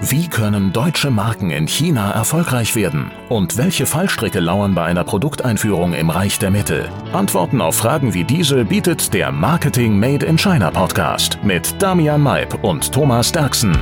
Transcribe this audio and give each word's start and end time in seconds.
Wie 0.00 0.28
können 0.28 0.72
deutsche 0.72 1.10
Marken 1.10 1.50
in 1.50 1.66
China 1.66 2.12
erfolgreich 2.12 2.76
werden? 2.76 3.10
Und 3.28 3.56
welche 3.56 3.84
Fallstricke 3.84 4.38
lauern 4.38 4.72
bei 4.72 4.84
einer 4.84 5.02
Produkteinführung 5.02 5.92
im 5.92 6.08
Reich 6.08 6.38
der 6.38 6.52
Mitte? 6.52 6.88
Antworten 7.12 7.60
auf 7.60 7.74
Fragen 7.74 8.14
wie 8.14 8.22
diese 8.22 8.64
bietet 8.64 9.12
der 9.12 9.32
Marketing 9.32 9.98
Made 9.98 10.24
in 10.24 10.38
China 10.38 10.70
Podcast 10.70 11.40
mit 11.42 11.82
Damian 11.82 12.22
Maib 12.22 12.62
und 12.62 12.92
Thomas 12.92 13.32
Derksen. 13.32 13.76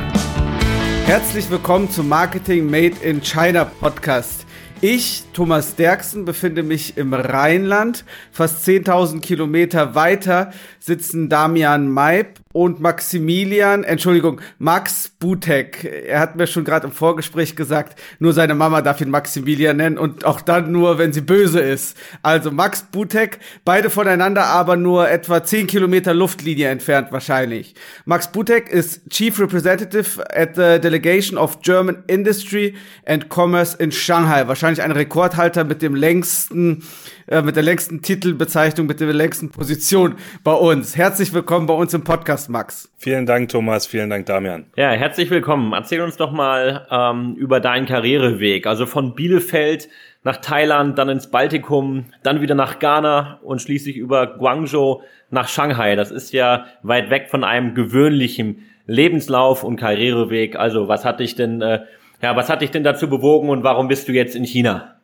Herzlich 1.05 1.51
willkommen 1.51 1.91
zum 1.91 2.09
Marketing 2.09 2.65
Made 2.65 2.97
in 3.03 3.21
China 3.21 3.67
Podcast. 3.67 4.46
Ich, 4.83 5.25
Thomas 5.33 5.75
Derksen, 5.75 6.27
befinde 6.27 6.63
mich 6.63 6.99
im 6.99 7.15
Rheinland. 7.15 8.05
Fast 8.31 8.69
10.000 8.69 9.21
Kilometer 9.21 9.95
weiter 9.95 10.53
sitzen 10.81 11.31
Damian 11.31 11.91
Maib 11.91 12.41
und 12.53 12.81
Maximilian, 12.81 13.85
Entschuldigung, 13.85 14.41
Max 14.59 15.11
Butek. 15.19 15.85
Er 15.85 16.21
hat 16.21 16.37
mir 16.37 16.47
schon 16.47 16.65
gerade 16.65 16.87
im 16.87 16.93
Vorgespräch 16.93 17.55
gesagt, 17.55 18.01
nur 18.19 18.33
seine 18.33 18.55
Mama 18.55 18.81
darf 18.81 19.01
ihn 19.03 19.11
Maximilian 19.11 19.77
nennen 19.77 19.99
und 19.99 20.25
auch 20.25 20.41
dann 20.41 20.73
nur, 20.73 20.97
wenn 20.97 21.13
sie 21.13 21.21
böse 21.21 21.61
ist. 21.61 21.99
Also 22.23 22.51
Max 22.51 22.83
Butek, 22.83 23.41
beide 23.65 23.91
voneinander, 23.91 24.45
aber 24.47 24.77
nur 24.77 25.11
etwa 25.11 25.43
10 25.45 25.67
Kilometer 25.67 26.15
Luftlinie 26.15 26.69
entfernt 26.69 27.13
wahrscheinlich. 27.13 27.75
Max 28.07 28.33
Butek 28.33 28.71
ist 28.71 29.03
Chief 29.11 29.39
Representative 29.39 30.25
at 30.35 30.55
the 30.55 30.81
Delegation 30.81 31.37
of 31.37 31.61
German 31.61 32.05
Industry 32.07 32.75
and 33.05 33.29
Commerce 33.29 33.77
in 33.77 33.93
Shanghai. 33.93 34.49
Wahrscheinlich 34.49 34.66
ein 34.67 34.91
Rekordhalter 34.91 35.65
mit 35.65 35.81
dem 35.81 35.95
längsten 35.95 36.83
äh, 37.29 37.43
mit 37.43 37.57
der 37.57 37.63
längsten 37.63 38.03
Titelbezeichnung, 38.03 38.87
mit 38.87 39.01
der 39.01 39.13
längsten 39.13 39.51
Position 39.51 40.17
bei 40.45 40.53
uns. 40.53 40.97
Herzlich 40.97 41.33
willkommen 41.33 41.67
bei 41.67 41.75
uns 41.75 41.95
im 41.95 42.05
Podcast, 42.05 42.51
Max. 42.51 42.91
Vielen 42.99 43.27
Dank, 43.27 43.49
Thomas. 43.49 43.87
Vielen 43.87 44.11
Dank, 44.11 44.27
Damian. 44.27 44.67
Ja, 44.77 44.91
herzlich 44.91 45.31
willkommen. 45.31 45.73
Erzähl 45.73 46.01
uns 46.01 46.17
doch 46.17 46.33
mal 46.33 46.87
ähm, 46.91 47.35
über 47.37 47.61
deinen 47.61 47.87
Karriereweg. 47.87 48.67
Also 48.67 48.87
von 48.87 49.15
Bielefeld 49.15 49.89
nach 50.25 50.39
Thailand, 50.39 50.99
dann 50.99 51.09
ins 51.09 51.31
Baltikum, 51.31 52.07
dann 52.25 52.41
wieder 52.41 52.57
nach 52.57 52.81
Ghana 52.81 53.39
und 53.43 53.63
schließlich 53.63 53.97
über 53.97 54.27
Guangzhou 54.27 55.03
nach 55.31 55.49
Shanghai. 55.49 55.95
Das 55.95 56.11
ist 56.11 56.33
ja 56.33 56.67
weit 56.83 57.11
weg 57.11 57.29
von 57.31 57.45
einem 57.45 57.75
gewöhnlichen 57.75 58.67
Lebenslauf 58.87 59.65
und 59.65 59.77
Karriereweg. 59.77 60.57
Also 60.57 60.89
was 60.89 61.05
hat 61.05 61.21
dich 61.21 61.35
denn, 61.35 61.61
äh, 61.63 61.81
ja, 62.27 62.35
was 62.35 62.49
hat 62.49 62.61
dich 62.61 62.73
denn 62.73 62.83
dazu 62.83 63.09
bewogen 63.09 63.51
und 63.51 63.63
warum 63.63 63.87
bist 63.87 64.09
du 64.09 64.13
jetzt 64.13 64.35
in 64.35 64.43
China? 64.43 64.97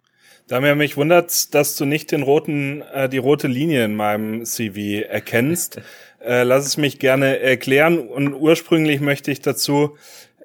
Da 0.49 0.61
mir 0.61 0.75
mich 0.75 0.97
wundert, 0.97 1.55
dass 1.55 1.77
du 1.77 1.85
nicht 1.85 2.11
den 2.11 2.23
roten, 2.23 2.83
äh, 2.93 3.09
die 3.09 3.19
rote 3.19 3.47
Linie 3.47 3.85
in 3.85 3.95
meinem 3.95 4.45
CV 4.45 5.07
erkennst. 5.09 5.81
äh, 6.21 6.43
lass 6.43 6.67
es 6.67 6.77
mich 6.79 6.99
gerne 6.99 7.39
erklären. 7.39 8.01
Und 8.01 8.35
ursprünglich 8.35 9.01
möchte 9.01 9.31
ich 9.31 9.41
dazu 9.41 9.97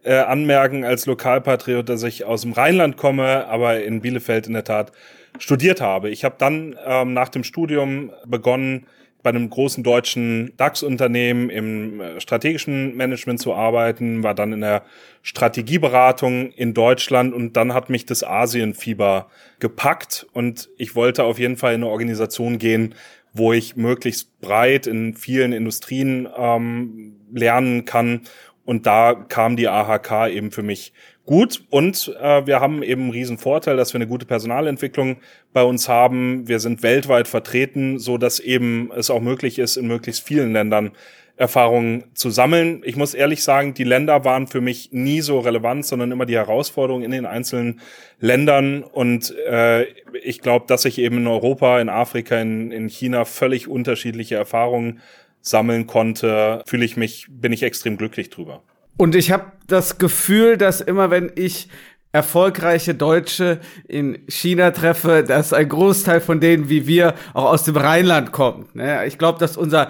äh, 0.03 0.13
anmerken 0.19 0.85
als 0.85 1.07
Lokalpatriot, 1.07 1.89
dass 1.89 2.03
ich 2.03 2.25
aus 2.25 2.43
dem 2.43 2.53
Rheinland 2.53 2.95
komme, 2.95 3.47
aber 3.47 3.83
in 3.83 4.01
Bielefeld 4.01 4.45
in 4.45 4.53
der 4.53 4.63
Tat 4.63 4.91
studiert 5.39 5.81
habe. 5.81 6.11
Ich 6.11 6.23
habe 6.23 6.35
dann 6.37 6.77
ähm, 6.85 7.13
nach 7.13 7.29
dem 7.29 7.43
Studium 7.43 8.11
begonnen, 8.23 8.85
bei 9.23 9.31
einem 9.31 9.49
großen 9.49 9.83
deutschen 9.83 10.53
DAX-Unternehmen 10.57 11.49
im 11.49 11.99
äh, 11.99 12.21
strategischen 12.21 12.95
Management 12.95 13.39
zu 13.39 13.53
arbeiten, 13.53 14.23
war 14.23 14.33
dann 14.33 14.53
in 14.53 14.61
der 14.61 14.83
Strategieberatung 15.21 16.51
in 16.51 16.73
Deutschland 16.73 17.33
und 17.33 17.57
dann 17.57 17.73
hat 17.73 17.89
mich 17.89 18.05
das 18.05 18.23
Asienfieber 18.23 19.29
gepackt 19.59 20.27
und 20.33 20.69
ich 20.77 20.95
wollte 20.95 21.23
auf 21.23 21.39
jeden 21.39 21.57
Fall 21.57 21.73
in 21.73 21.83
eine 21.83 21.91
Organisation 21.91 22.57
gehen, 22.57 22.95
wo 23.33 23.53
ich 23.53 23.75
möglichst 23.75 24.39
breit 24.39 24.87
in 24.87 25.13
vielen 25.13 25.53
Industrien 25.53 26.27
ähm, 26.37 27.15
lernen 27.33 27.85
kann. 27.85 28.21
Und 28.65 28.85
da 28.85 29.13
kam 29.13 29.55
die 29.55 29.67
AHK 29.67 30.29
eben 30.29 30.51
für 30.51 30.63
mich 30.63 30.91
gut 31.27 31.61
und 31.69 32.15
äh, 32.19 32.47
wir 32.47 32.59
haben 32.59 32.81
eben 32.81 33.03
einen 33.03 33.11
riesen 33.11 33.37
Vorteil, 33.37 33.77
dass 33.77 33.93
wir 33.93 33.99
eine 33.99 34.07
gute 34.07 34.25
Personalentwicklung 34.25 35.17
bei 35.53 35.61
uns 35.61 35.87
haben. 35.87 36.47
Wir 36.47 36.59
sind 36.59 36.81
weltweit 36.81 37.27
vertreten, 37.27 37.99
so 37.99 38.17
dass 38.17 38.39
eben 38.39 38.89
es 38.95 39.11
auch 39.11 39.21
möglich 39.21 39.59
ist, 39.59 39.77
in 39.77 39.85
möglichst 39.85 40.25
vielen 40.25 40.53
Ländern 40.53 40.93
Erfahrungen 41.35 42.05
zu 42.15 42.31
sammeln. 42.31 42.81
Ich 42.83 42.95
muss 42.95 43.13
ehrlich 43.13 43.43
sagen, 43.43 43.75
die 43.75 43.83
Länder 43.83 44.25
waren 44.25 44.47
für 44.47 44.59
mich 44.59 44.89
nie 44.91 45.21
so 45.21 45.39
relevant, 45.39 45.85
sondern 45.85 46.11
immer 46.11 46.25
die 46.25 46.35
Herausforderungen 46.35 47.03
in 47.03 47.11
den 47.11 47.27
einzelnen 47.27 47.79
Ländern. 48.19 48.81
Und 48.81 49.35
äh, 49.47 49.83
ich 50.23 50.41
glaube, 50.41 50.65
dass 50.67 50.85
ich 50.85 50.97
eben 50.97 51.17
in 51.17 51.27
Europa, 51.27 51.79
in 51.79 51.89
Afrika, 51.89 52.39
in, 52.39 52.71
in 52.71 52.87
China 52.89 53.23
völlig 53.23 53.67
unterschiedliche 53.67 54.35
Erfahrungen 54.35 54.99
sammeln 55.41 55.85
konnte, 55.85 56.63
fühle 56.65 56.85
ich 56.85 56.97
mich, 56.97 57.27
bin 57.29 57.53
ich 57.53 57.61
extrem 57.61 57.97
glücklich 57.97 58.31
drüber. 58.31 58.63
Und 58.97 59.15
ich 59.15 59.31
habe 59.31 59.51
das 59.67 59.99
Gefühl, 59.99 60.57
dass 60.57 60.81
immer 60.81 61.09
wenn 61.11 61.31
ich 61.35 61.69
erfolgreiche 62.11 62.95
Deutsche 62.95 63.59
in 63.87 64.19
China 64.27 64.71
treffe, 64.71 65.23
dass 65.23 65.53
ein 65.53 65.67
Großteil 65.67 66.21
von 66.21 66.39
denen 66.39 66.69
wie 66.69 66.87
wir 66.87 67.13
auch 67.33 67.45
aus 67.45 67.63
dem 67.63 67.75
Rheinland 67.75 68.31
kommt. 68.31 68.75
Ne? 68.75 69.05
Ich 69.05 69.17
glaube, 69.17 69.39
dass 69.39 69.57
unser 69.57 69.89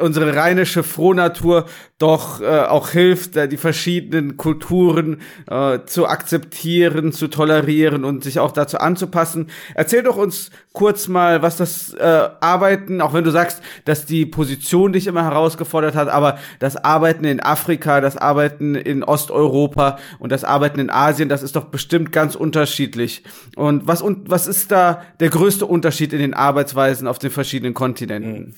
unsere 0.00 0.34
rheinische 0.34 0.82
Frohnatur 0.82 1.66
doch 1.98 2.40
äh, 2.40 2.60
auch 2.60 2.88
hilft, 2.88 3.36
die 3.52 3.56
verschiedenen 3.56 4.36
Kulturen 4.36 5.20
äh, 5.48 5.78
zu 5.86 6.08
akzeptieren, 6.08 7.12
zu 7.12 7.28
tolerieren 7.28 8.04
und 8.04 8.24
sich 8.24 8.40
auch 8.40 8.50
dazu 8.50 8.78
anzupassen. 8.78 9.48
Erzähl 9.74 10.02
doch 10.02 10.16
uns 10.16 10.50
kurz 10.72 11.06
mal, 11.06 11.40
was 11.40 11.56
das 11.56 11.94
äh, 11.94 12.28
Arbeiten, 12.40 13.00
auch 13.00 13.14
wenn 13.14 13.22
du 13.22 13.30
sagst, 13.30 13.62
dass 13.84 14.06
die 14.06 14.26
Position 14.26 14.92
dich 14.92 15.06
immer 15.06 15.22
herausgefordert 15.22 15.94
hat, 15.94 16.08
aber 16.08 16.36
das 16.58 16.76
Arbeiten 16.76 17.24
in 17.24 17.40
Afrika, 17.40 18.00
das 18.00 18.16
Arbeiten 18.16 18.74
in 18.74 19.04
Osteuropa 19.04 19.98
und 20.18 20.32
das 20.32 20.42
Arbeiten 20.42 20.80
in 20.80 20.90
Asien, 20.90 21.28
das 21.28 21.43
ist 21.44 21.56
doch 21.56 21.66
bestimmt 21.66 22.10
ganz 22.10 22.34
unterschiedlich. 22.34 23.22
Und 23.54 23.86
was 23.86 24.02
und 24.02 24.30
was 24.30 24.46
ist 24.46 24.72
da 24.72 25.04
der 25.20 25.28
größte 25.28 25.66
Unterschied 25.66 26.12
in 26.12 26.18
den 26.18 26.34
Arbeitsweisen 26.34 27.06
auf 27.06 27.18
den 27.18 27.30
verschiedenen 27.30 27.74
Kontinenten? 27.74 28.32
Mhm. 28.32 28.54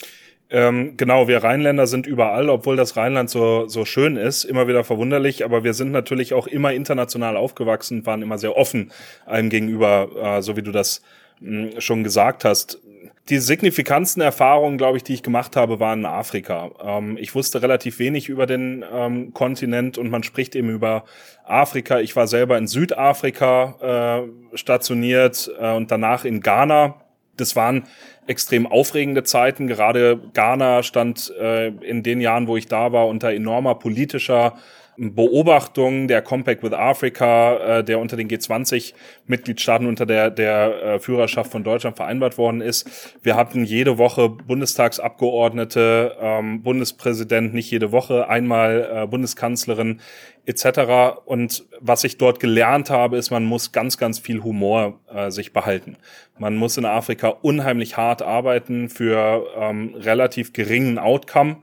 Ähm, 0.48 0.96
genau, 0.96 1.26
wir 1.26 1.42
Rheinländer 1.42 1.88
sind 1.88 2.06
überall, 2.06 2.48
obwohl 2.48 2.76
das 2.76 2.96
Rheinland 2.96 3.28
so, 3.28 3.66
so 3.66 3.84
schön 3.84 4.16
ist, 4.16 4.44
immer 4.44 4.68
wieder 4.68 4.84
verwunderlich, 4.84 5.44
aber 5.44 5.64
wir 5.64 5.74
sind 5.74 5.90
natürlich 5.90 6.34
auch 6.34 6.46
immer 6.46 6.72
international 6.72 7.36
aufgewachsen, 7.36 8.06
waren 8.06 8.22
immer 8.22 8.38
sehr 8.38 8.56
offen 8.56 8.92
allem 9.24 9.50
gegenüber, 9.50 10.08
äh, 10.38 10.42
so 10.42 10.56
wie 10.56 10.62
du 10.62 10.70
das 10.70 11.02
mh, 11.40 11.72
hm, 11.72 11.80
schon 11.80 12.04
gesagt 12.04 12.44
hast. 12.44 12.80
Die 13.28 13.38
signifikantesten 13.38 14.22
Erfahrungen, 14.22 14.78
glaube 14.78 14.96
ich, 14.96 15.02
die 15.02 15.14
ich 15.14 15.22
gemacht 15.22 15.56
habe, 15.56 15.80
waren 15.80 16.00
in 16.00 16.06
Afrika. 16.06 16.70
Ähm, 16.82 17.16
ich 17.18 17.34
wusste 17.34 17.62
relativ 17.62 17.98
wenig 17.98 18.28
über 18.28 18.46
den 18.46 18.84
ähm, 18.92 19.32
Kontinent 19.34 19.98
und 19.98 20.10
man 20.10 20.22
spricht 20.22 20.54
eben 20.54 20.70
über 20.70 21.04
Afrika. 21.44 22.00
Ich 22.00 22.14
war 22.16 22.26
selber 22.26 22.58
in 22.58 22.66
Südafrika 22.66 24.22
äh, 24.52 24.56
stationiert 24.56 25.50
äh, 25.58 25.74
und 25.74 25.90
danach 25.90 26.24
in 26.24 26.40
Ghana. 26.40 26.96
Das 27.36 27.56
waren 27.56 27.84
extrem 28.26 28.66
aufregende 28.66 29.24
Zeiten. 29.24 29.66
Gerade 29.66 30.18
Ghana 30.32 30.82
stand 30.82 31.32
äh, 31.38 31.68
in 31.68 32.02
den 32.02 32.20
Jahren, 32.20 32.46
wo 32.46 32.56
ich 32.56 32.66
da 32.66 32.92
war, 32.92 33.08
unter 33.08 33.32
enormer 33.32 33.74
politischer 33.74 34.54
Beobachtung 34.98 36.08
der 36.08 36.22
Compact 36.22 36.62
with 36.62 36.72
Africa, 36.72 37.78
äh, 37.78 37.84
der 37.84 37.98
unter 37.98 38.16
den 38.16 38.28
G20-Mitgliedstaaten 38.28 39.86
unter 39.86 40.06
der, 40.06 40.30
der 40.30 40.82
äh, 40.82 40.98
Führerschaft 40.98 41.52
von 41.52 41.64
Deutschland 41.64 41.96
vereinbart 41.96 42.38
worden 42.38 42.60
ist. 42.60 43.18
Wir 43.22 43.36
hatten 43.36 43.64
jede 43.64 43.98
Woche 43.98 44.28
Bundestagsabgeordnete, 44.28 46.16
ähm, 46.20 46.62
Bundespräsident, 46.62 47.54
nicht 47.54 47.70
jede 47.70 47.92
Woche, 47.92 48.28
einmal 48.28 49.02
äh, 49.04 49.06
Bundeskanzlerin 49.06 50.00
etc. 50.46 51.18
Und 51.24 51.64
was 51.80 52.04
ich 52.04 52.18
dort 52.18 52.40
gelernt 52.40 52.90
habe, 52.90 53.16
ist, 53.16 53.30
man 53.30 53.44
muss 53.44 53.72
ganz, 53.72 53.98
ganz 53.98 54.18
viel 54.18 54.42
Humor 54.42 55.00
äh, 55.12 55.30
sich 55.30 55.52
behalten. 55.52 55.96
Man 56.38 56.56
muss 56.56 56.76
in 56.76 56.84
Afrika 56.84 57.28
unheimlich 57.28 57.96
hart 57.96 58.22
arbeiten 58.22 58.88
für 58.88 59.46
ähm, 59.58 59.94
relativ 59.96 60.52
geringen 60.52 60.98
Outcome. 60.98 61.58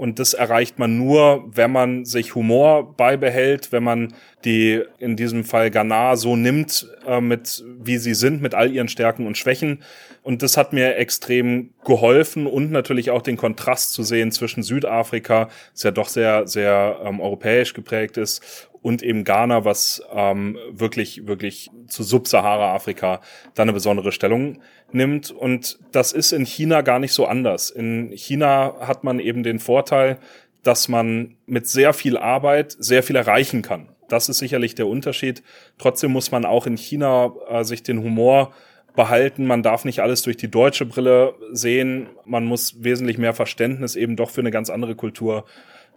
Und 0.00 0.18
das 0.18 0.32
erreicht 0.32 0.78
man 0.78 0.96
nur, 0.96 1.44
wenn 1.54 1.72
man 1.72 2.06
sich 2.06 2.34
Humor 2.34 2.96
beibehält, 2.96 3.70
wenn 3.70 3.84
man 3.84 4.14
die 4.46 4.82
in 4.98 5.14
diesem 5.14 5.44
Fall 5.44 5.70
Ghana 5.70 6.16
so 6.16 6.36
nimmt, 6.36 6.88
äh, 7.06 7.20
mit 7.20 7.62
wie 7.78 7.98
sie 7.98 8.14
sind, 8.14 8.40
mit 8.40 8.54
all 8.54 8.72
ihren 8.72 8.88
Stärken 8.88 9.26
und 9.26 9.36
Schwächen. 9.36 9.82
Und 10.22 10.42
das 10.42 10.56
hat 10.56 10.72
mir 10.72 10.96
extrem 10.96 11.74
geholfen 11.84 12.46
und 12.46 12.70
natürlich 12.70 13.10
auch 13.10 13.20
den 13.20 13.36
Kontrast 13.36 13.92
zu 13.92 14.02
sehen 14.02 14.32
zwischen 14.32 14.62
Südafrika, 14.62 15.50
das 15.74 15.82
ja 15.82 15.90
doch 15.90 16.08
sehr, 16.08 16.46
sehr 16.46 16.98
ähm, 17.04 17.20
europäisch 17.20 17.74
geprägt 17.74 18.16
ist, 18.16 18.69
und 18.82 19.02
eben 19.02 19.24
Ghana, 19.24 19.64
was 19.64 20.02
ähm, 20.12 20.58
wirklich, 20.70 21.26
wirklich 21.26 21.70
zu 21.88 22.02
Subsahara-Afrika 22.02 23.20
da 23.54 23.62
eine 23.62 23.72
besondere 23.72 24.12
Stellung 24.12 24.60
nimmt. 24.92 25.30
Und 25.30 25.78
das 25.92 26.12
ist 26.12 26.32
in 26.32 26.46
China 26.46 26.80
gar 26.80 26.98
nicht 26.98 27.12
so 27.12 27.26
anders. 27.26 27.70
In 27.70 28.10
China 28.12 28.74
hat 28.80 29.04
man 29.04 29.20
eben 29.20 29.42
den 29.42 29.58
Vorteil, 29.58 30.18
dass 30.62 30.88
man 30.88 31.36
mit 31.46 31.68
sehr 31.68 31.92
viel 31.92 32.16
Arbeit 32.16 32.74
sehr 32.78 33.02
viel 33.02 33.16
erreichen 33.16 33.62
kann. 33.62 33.88
Das 34.08 34.28
ist 34.28 34.38
sicherlich 34.38 34.74
der 34.74 34.86
Unterschied. 34.86 35.42
Trotzdem 35.78 36.10
muss 36.12 36.32
man 36.32 36.44
auch 36.44 36.66
in 36.66 36.76
China 36.76 37.32
äh, 37.48 37.64
sich 37.64 37.82
den 37.82 38.02
Humor 38.02 38.52
behalten. 38.96 39.46
Man 39.46 39.62
darf 39.62 39.84
nicht 39.84 40.00
alles 40.00 40.22
durch 40.22 40.36
die 40.36 40.50
deutsche 40.50 40.84
Brille 40.84 41.34
sehen. 41.52 42.08
Man 42.24 42.44
muss 42.44 42.82
wesentlich 42.82 43.18
mehr 43.18 43.34
Verständnis 43.34 43.94
eben 43.94 44.16
doch 44.16 44.30
für 44.30 44.40
eine 44.40 44.50
ganz 44.50 44.68
andere 44.68 44.96
Kultur 44.96 45.44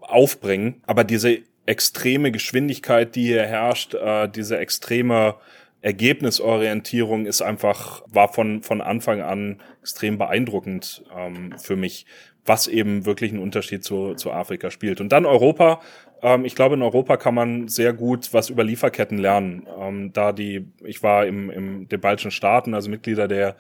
aufbringen. 0.01 0.81
Aber 0.85 1.03
diese 1.03 1.39
extreme 1.65 2.31
Geschwindigkeit, 2.31 3.15
die 3.15 3.25
hier 3.25 3.45
herrscht, 3.45 3.93
äh, 3.93 4.27
diese 4.27 4.57
extreme 4.57 5.35
Ergebnisorientierung 5.81 7.25
ist 7.25 7.41
einfach, 7.41 8.03
war 8.07 8.31
von, 8.31 8.63
von 8.63 8.81
Anfang 8.81 9.21
an 9.21 9.61
extrem 9.81 10.17
beeindruckend 10.17 11.03
ähm, 11.15 11.55
für 11.59 11.75
mich, 11.75 12.05
was 12.45 12.67
eben 12.67 13.05
wirklich 13.05 13.31
einen 13.31 13.41
Unterschied 13.41 13.83
zu, 13.83 14.15
zu 14.15 14.31
Afrika 14.31 14.69
spielt. 14.71 14.99
Und 15.01 15.09
dann 15.09 15.25
Europa. 15.25 15.79
Ähm, 16.21 16.45
ich 16.45 16.55
glaube, 16.55 16.75
in 16.75 16.81
Europa 16.81 17.17
kann 17.17 17.35
man 17.35 17.67
sehr 17.67 17.93
gut 17.93 18.33
was 18.33 18.49
über 18.49 18.63
Lieferketten 18.63 19.17
lernen. 19.17 19.67
Ähm, 19.79 20.11
da 20.13 20.31
die, 20.31 20.67
ich 20.83 21.03
war 21.03 21.25
im, 21.25 21.49
im 21.49 21.87
den 21.87 22.01
baltischen 22.01 22.31
Staaten, 22.31 22.73
also 22.73 22.89
Mitglieder 22.89 23.27
der 23.27 23.55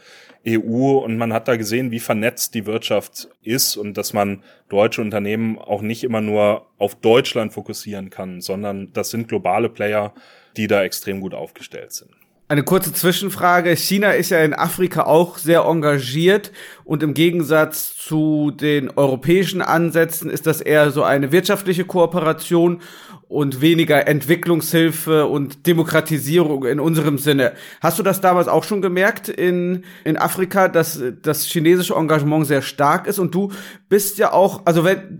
EU, 0.47 0.97
und 0.97 1.17
man 1.17 1.31
hat 1.31 1.47
da 1.47 1.55
gesehen, 1.55 1.91
wie 1.91 1.99
vernetzt 1.99 2.55
die 2.55 2.65
Wirtschaft 2.65 3.29
ist 3.41 3.77
und 3.77 3.97
dass 3.97 4.13
man 4.13 4.43
deutsche 4.69 5.01
Unternehmen 5.01 5.57
auch 5.57 5.81
nicht 5.81 6.03
immer 6.03 6.21
nur 6.21 6.65
auf 6.77 6.95
Deutschland 6.95 7.53
fokussieren 7.53 8.09
kann, 8.09 8.41
sondern 8.41 8.91
das 8.93 9.09
sind 9.09 9.29
globale 9.29 9.69
Player, 9.69 10.13
die 10.57 10.67
da 10.67 10.83
extrem 10.83 11.21
gut 11.21 11.33
aufgestellt 11.33 11.93
sind. 11.93 12.11
Eine 12.53 12.61
kurze 12.61 12.93
Zwischenfrage. 12.93 13.75
China 13.75 14.11
ist 14.11 14.29
ja 14.29 14.37
in 14.43 14.53
Afrika 14.53 15.05
auch 15.05 15.39
sehr 15.39 15.61
engagiert 15.61 16.51
und 16.83 17.01
im 17.01 17.15
Gegensatz 17.15 17.97
zu 17.97 18.51
den 18.51 18.91
europäischen 18.91 19.63
Ansätzen 19.63 20.29
ist 20.29 20.45
das 20.45 20.61
eher 20.61 20.91
so 20.91 21.01
eine 21.01 21.31
wirtschaftliche 21.31 21.83
Kooperation 21.83 22.83
und 23.27 23.59
weniger 23.61 24.05
Entwicklungshilfe 24.05 25.25
und 25.25 25.65
Demokratisierung 25.65 26.65
in 26.65 26.79
unserem 26.79 27.17
Sinne. 27.17 27.53
Hast 27.81 27.97
du 27.97 28.03
das 28.03 28.21
damals 28.21 28.47
auch 28.47 28.65
schon 28.65 28.83
gemerkt 28.83 29.29
in, 29.29 29.83
in 30.03 30.15
Afrika, 30.15 30.67
dass 30.67 31.01
das 31.23 31.45
chinesische 31.45 31.95
Engagement 31.95 32.45
sehr 32.45 32.61
stark 32.61 33.07
ist 33.07 33.17
und 33.17 33.33
du 33.33 33.51
bist 33.89 34.19
ja 34.19 34.31
auch, 34.31 34.61
also 34.65 34.83
wenn, 34.83 35.17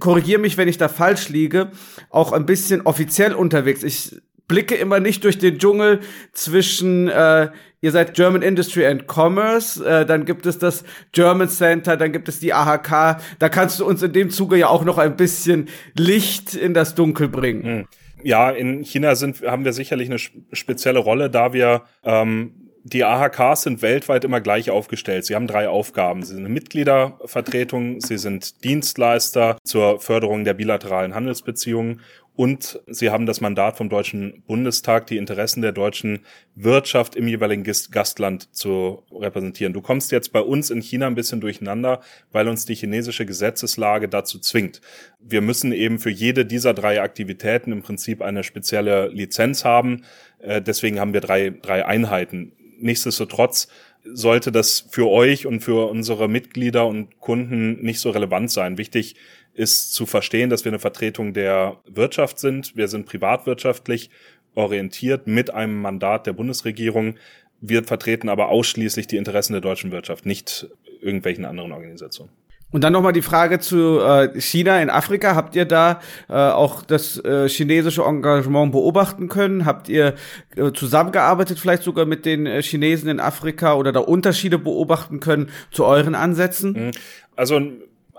korrigier 0.00 0.40
mich, 0.40 0.56
wenn 0.56 0.66
ich 0.66 0.78
da 0.78 0.88
falsch 0.88 1.28
liege, 1.28 1.70
auch 2.10 2.32
ein 2.32 2.44
bisschen 2.44 2.80
offiziell 2.80 3.34
unterwegs. 3.34 3.84
Ich 3.84 4.16
blicke 4.48 4.74
immer 4.74 5.00
nicht 5.00 5.24
durch 5.24 5.38
den 5.38 5.58
Dschungel 5.58 6.00
zwischen, 6.32 7.08
äh, 7.08 7.50
ihr 7.80 7.90
seid 7.90 8.14
German 8.14 8.42
Industry 8.42 8.86
and 8.86 9.06
Commerce, 9.06 9.84
äh, 9.84 10.04
dann 10.06 10.24
gibt 10.24 10.46
es 10.46 10.58
das 10.58 10.84
German 11.12 11.48
Center, 11.48 11.96
dann 11.96 12.12
gibt 12.12 12.28
es 12.28 12.38
die 12.38 12.52
AHK. 12.52 13.20
Da 13.38 13.48
kannst 13.48 13.80
du 13.80 13.86
uns 13.86 14.02
in 14.02 14.12
dem 14.12 14.30
Zuge 14.30 14.56
ja 14.56 14.68
auch 14.68 14.84
noch 14.84 14.98
ein 14.98 15.16
bisschen 15.16 15.68
Licht 15.96 16.54
in 16.54 16.74
das 16.74 16.94
Dunkel 16.94 17.28
bringen. 17.28 17.62
Hm. 17.62 17.88
Ja, 18.24 18.50
in 18.50 18.84
China 18.84 19.16
sind, 19.16 19.42
haben 19.42 19.64
wir 19.64 19.72
sicherlich 19.72 20.08
eine 20.08 20.18
spezielle 20.52 21.00
Rolle, 21.00 21.28
da 21.28 21.52
wir 21.52 21.82
ähm, 22.04 22.62
die 22.84 23.04
AHKs 23.04 23.62
sind 23.62 23.82
weltweit 23.82 24.24
immer 24.24 24.40
gleich 24.40 24.70
aufgestellt. 24.70 25.24
Sie 25.24 25.34
haben 25.34 25.46
drei 25.46 25.68
Aufgaben. 25.68 26.22
Sie 26.22 26.34
sind 26.34 26.44
eine 26.44 26.52
Mitgliedervertretung, 26.52 28.00
sie 28.00 28.18
sind 28.18 28.64
Dienstleister 28.64 29.56
zur 29.64 30.00
Förderung 30.00 30.44
der 30.44 30.54
bilateralen 30.54 31.14
Handelsbeziehungen 31.14 32.00
und 32.34 32.80
sie 32.86 33.10
haben 33.10 33.26
das 33.26 33.42
Mandat 33.42 33.76
vom 33.76 33.90
Deutschen 33.90 34.42
Bundestag, 34.46 35.06
die 35.06 35.18
Interessen 35.18 35.60
der 35.60 35.72
deutschen 35.72 36.20
Wirtschaft 36.54 37.14
im 37.14 37.28
jeweiligen 37.28 37.62
Gastland 37.62 38.54
zu 38.54 39.02
repräsentieren. 39.12 39.74
Du 39.74 39.82
kommst 39.82 40.12
jetzt 40.12 40.32
bei 40.32 40.40
uns 40.40 40.70
in 40.70 40.80
China 40.80 41.06
ein 41.08 41.14
bisschen 41.14 41.42
durcheinander, 41.42 42.00
weil 42.30 42.48
uns 42.48 42.64
die 42.64 42.74
chinesische 42.74 43.26
Gesetzeslage 43.26 44.08
dazu 44.08 44.38
zwingt. 44.38 44.80
Wir 45.20 45.42
müssen 45.42 45.72
eben 45.72 45.98
für 45.98 46.10
jede 46.10 46.46
dieser 46.46 46.72
drei 46.72 47.02
Aktivitäten 47.02 47.70
im 47.70 47.82
Prinzip 47.82 48.22
eine 48.22 48.44
spezielle 48.44 49.08
Lizenz 49.08 49.66
haben. 49.66 50.04
Äh, 50.38 50.62
deswegen 50.62 51.00
haben 51.00 51.12
wir 51.12 51.20
drei, 51.20 51.50
drei 51.50 51.84
Einheiten. 51.84 52.52
Nichtsdestotrotz 52.80 53.68
sollte 54.04 54.50
das 54.50 54.86
für 54.90 55.08
euch 55.08 55.46
und 55.46 55.60
für 55.60 55.88
unsere 55.88 56.28
Mitglieder 56.28 56.86
und 56.86 57.20
Kunden 57.20 57.82
nicht 57.82 58.00
so 58.00 58.10
relevant 58.10 58.50
sein. 58.50 58.78
Wichtig 58.78 59.14
ist 59.54 59.92
zu 59.92 60.06
verstehen, 60.06 60.50
dass 60.50 60.64
wir 60.64 60.72
eine 60.72 60.78
Vertretung 60.78 61.32
der 61.34 61.76
Wirtschaft 61.86 62.38
sind. 62.38 62.76
Wir 62.76 62.88
sind 62.88 63.06
privatwirtschaftlich 63.06 64.10
orientiert 64.54 65.26
mit 65.26 65.52
einem 65.52 65.80
Mandat 65.80 66.26
der 66.26 66.32
Bundesregierung. 66.32 67.16
Wir 67.60 67.84
vertreten 67.84 68.28
aber 68.28 68.48
ausschließlich 68.48 69.06
die 69.06 69.16
Interessen 69.16 69.52
der 69.52 69.60
deutschen 69.60 69.92
Wirtschaft, 69.92 70.26
nicht 70.26 70.68
irgendwelchen 71.00 71.44
anderen 71.44 71.72
Organisationen. 71.72 72.30
Und 72.72 72.82
dann 72.84 72.94
nochmal 72.94 73.12
die 73.12 73.22
Frage 73.22 73.60
zu 73.60 74.00
äh, 74.00 74.40
China 74.40 74.80
in 74.80 74.88
Afrika. 74.88 75.36
Habt 75.36 75.54
ihr 75.54 75.66
da 75.66 76.00
äh, 76.28 76.32
auch 76.32 76.82
das 76.82 77.18
äh, 77.18 77.46
chinesische 77.46 78.02
Engagement 78.02 78.72
beobachten 78.72 79.28
können? 79.28 79.66
Habt 79.66 79.90
ihr 79.90 80.14
äh, 80.56 80.72
zusammengearbeitet 80.72 81.58
vielleicht 81.58 81.82
sogar 81.82 82.06
mit 82.06 82.24
den 82.24 82.46
äh, 82.46 82.62
Chinesen 82.62 83.10
in 83.10 83.20
Afrika 83.20 83.74
oder 83.74 83.92
da 83.92 84.00
Unterschiede 84.00 84.58
beobachten 84.58 85.20
können 85.20 85.50
zu 85.70 85.84
euren 85.84 86.14
Ansätzen? 86.14 86.86
Mhm. 86.86 86.90
Also 87.36 87.60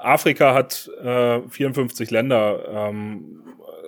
Afrika 0.03 0.53
hat 0.53 0.89
äh, 1.03 1.41
54 1.47 2.11
Länder 2.11 2.89
ähm, 2.89 3.43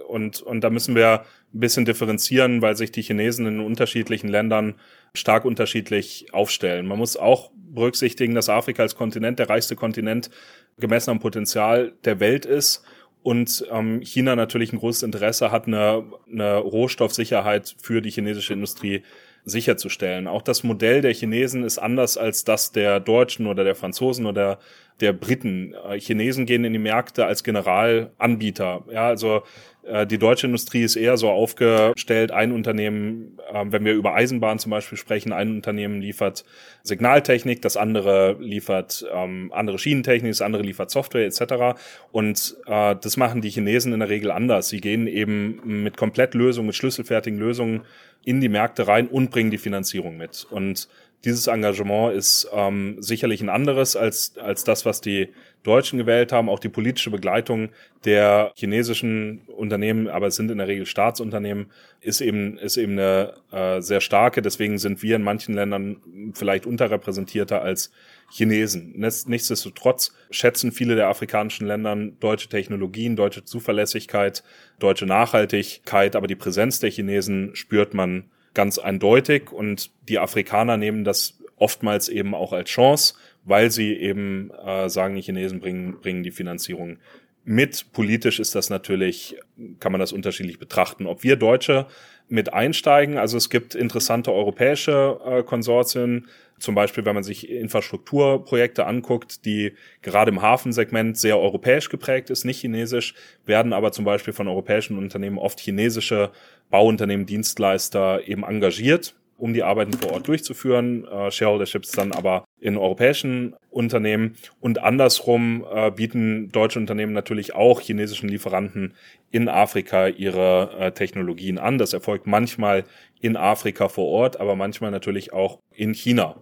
und, 0.07 0.41
und 0.41 0.61
da 0.61 0.69
müssen 0.69 0.95
wir 0.95 1.21
ein 1.53 1.59
bisschen 1.59 1.85
differenzieren, 1.85 2.61
weil 2.61 2.75
sich 2.75 2.91
die 2.91 3.01
Chinesen 3.01 3.45
in 3.47 3.59
unterschiedlichen 3.59 4.27
Ländern 4.27 4.75
stark 5.13 5.45
unterschiedlich 5.45 6.33
aufstellen. 6.33 6.85
Man 6.85 6.97
muss 6.97 7.17
auch 7.17 7.51
berücksichtigen, 7.55 8.35
dass 8.35 8.49
Afrika 8.49 8.83
als 8.83 8.95
Kontinent 8.95 9.39
der 9.39 9.49
reichste 9.49 9.75
Kontinent 9.75 10.29
gemessen 10.77 11.11
am 11.11 11.19
Potenzial 11.19 11.93
der 12.03 12.19
Welt 12.19 12.45
ist 12.45 12.83
und 13.23 13.65
ähm, 13.71 14.01
China 14.01 14.35
natürlich 14.35 14.71
ein 14.71 14.79
großes 14.79 15.03
Interesse 15.03 15.51
hat, 15.51 15.67
eine, 15.67 16.03
eine 16.31 16.57
Rohstoffsicherheit 16.57 17.75
für 17.81 18.01
die 18.01 18.11
chinesische 18.11 18.53
Industrie 18.53 19.03
sicherzustellen. 19.45 20.27
Auch 20.27 20.41
das 20.41 20.63
Modell 20.63 21.01
der 21.01 21.13
Chinesen 21.13 21.63
ist 21.63 21.77
anders 21.77 22.17
als 22.17 22.43
das 22.43 22.71
der 22.71 22.99
Deutschen 22.99 23.47
oder 23.47 23.63
der 23.63 23.75
Franzosen 23.75 24.25
oder 24.25 24.59
der 24.99 25.13
Briten. 25.13 25.73
Äh, 25.87 25.99
Chinesen 25.99 26.45
gehen 26.45 26.63
in 26.63 26.73
die 26.73 26.79
Märkte 26.79 27.25
als 27.25 27.43
Generalanbieter. 27.43 28.83
Ja, 28.91 29.07
also 29.07 29.43
äh, 29.85 30.07
die 30.07 30.17
deutsche 30.17 30.47
Industrie 30.47 30.81
ist 30.81 30.95
eher 30.95 31.17
so 31.17 31.29
aufgestellt, 31.29 32.31
ein 32.31 32.51
Unternehmen, 32.51 33.37
äh, 33.53 33.65
wenn 33.67 33.85
wir 33.85 33.93
über 33.93 34.15
Eisenbahn 34.15 34.57
zum 34.57 34.71
Beispiel 34.71 34.97
sprechen, 34.97 35.31
ein 35.31 35.55
Unternehmen 35.55 36.01
liefert 36.01 36.43
Signaltechnik, 36.83 37.61
das 37.61 37.77
andere 37.77 38.37
liefert 38.39 39.05
ähm, 39.13 39.51
andere 39.53 39.77
Schienentechnik, 39.77 40.31
das 40.31 40.41
andere 40.41 40.63
liefert 40.63 40.89
Software 40.89 41.25
etc. 41.25 41.77
Und 42.11 42.57
äh, 42.65 42.95
das 42.99 43.17
machen 43.17 43.41
die 43.41 43.49
Chinesen 43.49 43.93
in 43.93 43.99
der 43.99 44.09
Regel 44.09 44.31
anders. 44.31 44.69
Sie 44.69 44.81
gehen 44.81 45.07
eben 45.07 45.83
mit 45.83 45.97
Komplettlösungen, 45.97 46.67
mit 46.67 46.75
schlüsselfertigen 46.75 47.39
Lösungen 47.39 47.81
in 48.25 48.41
die 48.41 48.49
Märkte 48.49 48.87
rein 48.87 49.07
und 49.07 49.31
bringen 49.31 49.51
die 49.51 49.57
Finanzierung 49.57 50.17
mit. 50.17 50.45
Und 50.49 50.89
dieses 51.25 51.47
Engagement 51.47 52.15
ist 52.15 52.47
ähm, 52.53 52.97
sicherlich 52.99 53.41
ein 53.41 53.49
anderes 53.49 53.95
als, 53.95 54.37
als 54.37 54.63
das, 54.63 54.85
was 54.85 55.01
die 55.01 55.29
Deutschen 55.63 55.97
gewählt 55.97 56.31
haben. 56.31 56.47
Auch 56.47 56.59
die 56.59 56.69
politische 56.69 57.09
Begleitung 57.09 57.69
der 58.05 58.53
chinesischen 58.55 59.41
Unternehmen, 59.47 60.07
aber 60.07 60.27
es 60.27 60.35
sind 60.35 60.51
in 60.51 60.59
der 60.59 60.67
Regel 60.67 60.85
Staatsunternehmen, 60.85 61.71
ist 62.01 62.21
eben, 62.21 62.59
ist 62.59 62.77
eben 62.77 62.93
eine 62.93 63.33
äh, 63.51 63.81
sehr 63.81 64.01
starke. 64.01 64.43
Deswegen 64.43 64.77
sind 64.77 65.01
wir 65.01 65.15
in 65.15 65.23
manchen 65.23 65.55
Ländern 65.55 65.97
vielleicht 66.33 66.67
unterrepräsentierter 66.67 67.61
als 67.61 67.91
Chinesen. 68.31 68.93
Nichtsdestotrotz 68.95 70.13
schätzen 70.29 70.71
viele 70.71 70.95
der 70.95 71.07
afrikanischen 71.07 71.67
Länder 71.67 71.95
deutsche 72.19 72.49
Technologien, 72.49 73.15
deutsche 73.15 73.43
Zuverlässigkeit, 73.43 74.43
deutsche 74.79 75.05
Nachhaltigkeit, 75.05 76.15
aber 76.15 76.27
die 76.27 76.35
Präsenz 76.35 76.79
der 76.79 76.91
Chinesen 76.91 77.55
spürt 77.55 77.93
man 77.93 78.25
ganz 78.55 78.79
eindeutig 78.79 79.51
und 79.51 79.91
die 80.09 80.17
Afrikaner 80.17 80.77
nehmen 80.77 81.03
das 81.03 81.37
oftmals 81.57 82.09
eben 82.09 82.33
auch 82.33 82.51
als 82.51 82.69
Chance, 82.69 83.13
weil 83.43 83.69
sie 83.71 83.93
eben 83.93 84.49
äh, 84.51 84.89
sagen, 84.89 85.15
die 85.15 85.21
Chinesen 85.21 85.59
bringen, 85.59 85.99
bringen 86.01 86.23
die 86.23 86.31
Finanzierung 86.31 86.97
mit. 87.43 87.91
Politisch 87.93 88.39
ist 88.39 88.55
das 88.55 88.69
natürlich, 88.69 89.37
kann 89.79 89.91
man 89.91 89.99
das 89.99 90.11
unterschiedlich 90.11 90.59
betrachten. 90.59 91.05
Ob 91.05 91.23
wir 91.23 91.35
Deutsche 91.35 91.85
mit 92.27 92.53
einsteigen, 92.53 93.17
also 93.17 93.37
es 93.37 93.49
gibt 93.49 93.75
interessante 93.75 94.33
europäische 94.33 95.19
äh, 95.23 95.43
Konsortien, 95.43 96.27
zum 96.59 96.75
Beispiel, 96.75 97.05
wenn 97.05 97.15
man 97.15 97.23
sich 97.23 97.49
Infrastrukturprojekte 97.49 98.85
anguckt, 98.85 99.45
die 99.45 99.73
gerade 100.01 100.31
im 100.31 100.41
Hafensegment 100.41 101.17
sehr 101.17 101.37
europäisch 101.39 101.89
geprägt 101.89 102.29
ist, 102.29 102.45
nicht 102.45 102.61
chinesisch, 102.61 103.13
werden 103.45 103.73
aber 103.73 103.91
zum 103.91 104.05
Beispiel 104.05 104.33
von 104.33 104.47
europäischen 104.47 104.97
Unternehmen 104.97 105.37
oft 105.37 105.59
chinesische 105.59 106.31
Bauunternehmen, 106.69 107.25
Dienstleister 107.25 108.27
eben 108.27 108.43
engagiert, 108.43 109.15
um 109.37 109.53
die 109.53 109.63
Arbeiten 109.63 109.93
vor 109.93 110.13
Ort 110.13 110.27
durchzuführen. 110.27 111.05
Äh, 111.05 111.31
Shareholderships 111.31 111.91
dann 111.91 112.11
aber 112.11 112.45
in 112.59 112.77
europäischen 112.77 113.55
Unternehmen 113.69 114.35
und 114.59 114.81
andersrum 114.81 115.65
äh, 115.71 115.91
bieten 115.91 116.51
deutsche 116.51 116.79
Unternehmen 116.79 117.13
natürlich 117.13 117.55
auch 117.55 117.81
chinesischen 117.81 118.29
Lieferanten 118.29 118.93
in 119.31 119.49
Afrika 119.49 120.07
ihre 120.07 120.71
äh, 120.79 120.91
Technologien 120.91 121.57
an. 121.57 121.77
Das 121.77 121.93
erfolgt 121.93 122.27
manchmal 122.27 122.85
in 123.19 123.35
Afrika 123.35 123.89
vor 123.89 124.07
Ort, 124.07 124.39
aber 124.39 124.55
manchmal 124.55 124.91
natürlich 124.91 125.33
auch 125.33 125.59
in 125.73 125.93
China 125.93 126.37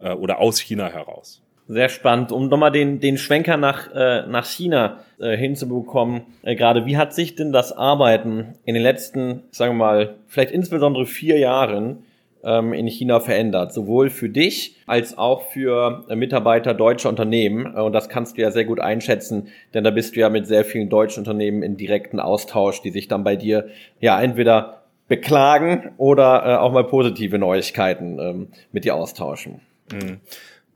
äh, 0.00 0.12
oder 0.12 0.40
aus 0.40 0.58
China 0.58 0.88
heraus. 0.88 1.42
Sehr 1.68 1.88
spannend. 1.88 2.32
Um 2.32 2.48
nochmal 2.48 2.72
den, 2.72 2.98
den 3.00 3.16
Schwenker 3.16 3.56
nach, 3.56 3.88
äh, 3.94 4.26
nach 4.26 4.44
China 4.44 5.04
äh, 5.20 5.36
hinzubekommen, 5.36 6.22
äh, 6.42 6.56
gerade 6.56 6.86
wie 6.86 6.96
hat 6.96 7.14
sich 7.14 7.36
denn 7.36 7.52
das 7.52 7.72
Arbeiten 7.72 8.56
in 8.64 8.74
den 8.74 8.82
letzten, 8.82 9.44
sagen 9.52 9.74
wir 9.74 9.84
mal, 9.84 10.14
vielleicht 10.26 10.50
insbesondere 10.50 11.06
vier 11.06 11.38
Jahren 11.38 12.04
ähm, 12.44 12.72
in 12.72 12.86
China 12.86 13.20
verändert, 13.20 13.72
sowohl 13.72 14.10
für 14.10 14.28
dich 14.28 14.76
als 14.86 15.16
auch 15.16 15.50
für 15.50 16.04
äh, 16.08 16.16
Mitarbeiter 16.16 16.74
deutscher 16.74 17.08
Unternehmen. 17.08 17.74
Äh, 17.74 17.80
und 17.80 17.92
das 17.92 18.08
kannst 18.08 18.36
du 18.36 18.42
ja 18.42 18.50
sehr 18.50 18.64
gut 18.64 18.80
einschätzen, 18.80 19.48
denn 19.74 19.84
da 19.84 19.90
bist 19.90 20.16
du 20.16 20.20
ja 20.20 20.28
mit 20.28 20.46
sehr 20.46 20.64
vielen 20.64 20.88
deutschen 20.88 21.20
Unternehmen 21.20 21.62
in 21.62 21.76
direkten 21.76 22.20
Austausch, 22.20 22.82
die 22.82 22.90
sich 22.90 23.08
dann 23.08 23.24
bei 23.24 23.36
dir 23.36 23.68
ja 24.00 24.20
entweder 24.20 24.82
beklagen 25.08 25.92
oder 25.98 26.42
äh, 26.44 26.56
auch 26.56 26.72
mal 26.72 26.84
positive 26.84 27.38
Neuigkeiten 27.38 28.18
ähm, 28.18 28.48
mit 28.72 28.84
dir 28.84 28.94
austauschen. 28.94 29.60
Mhm. 29.92 30.20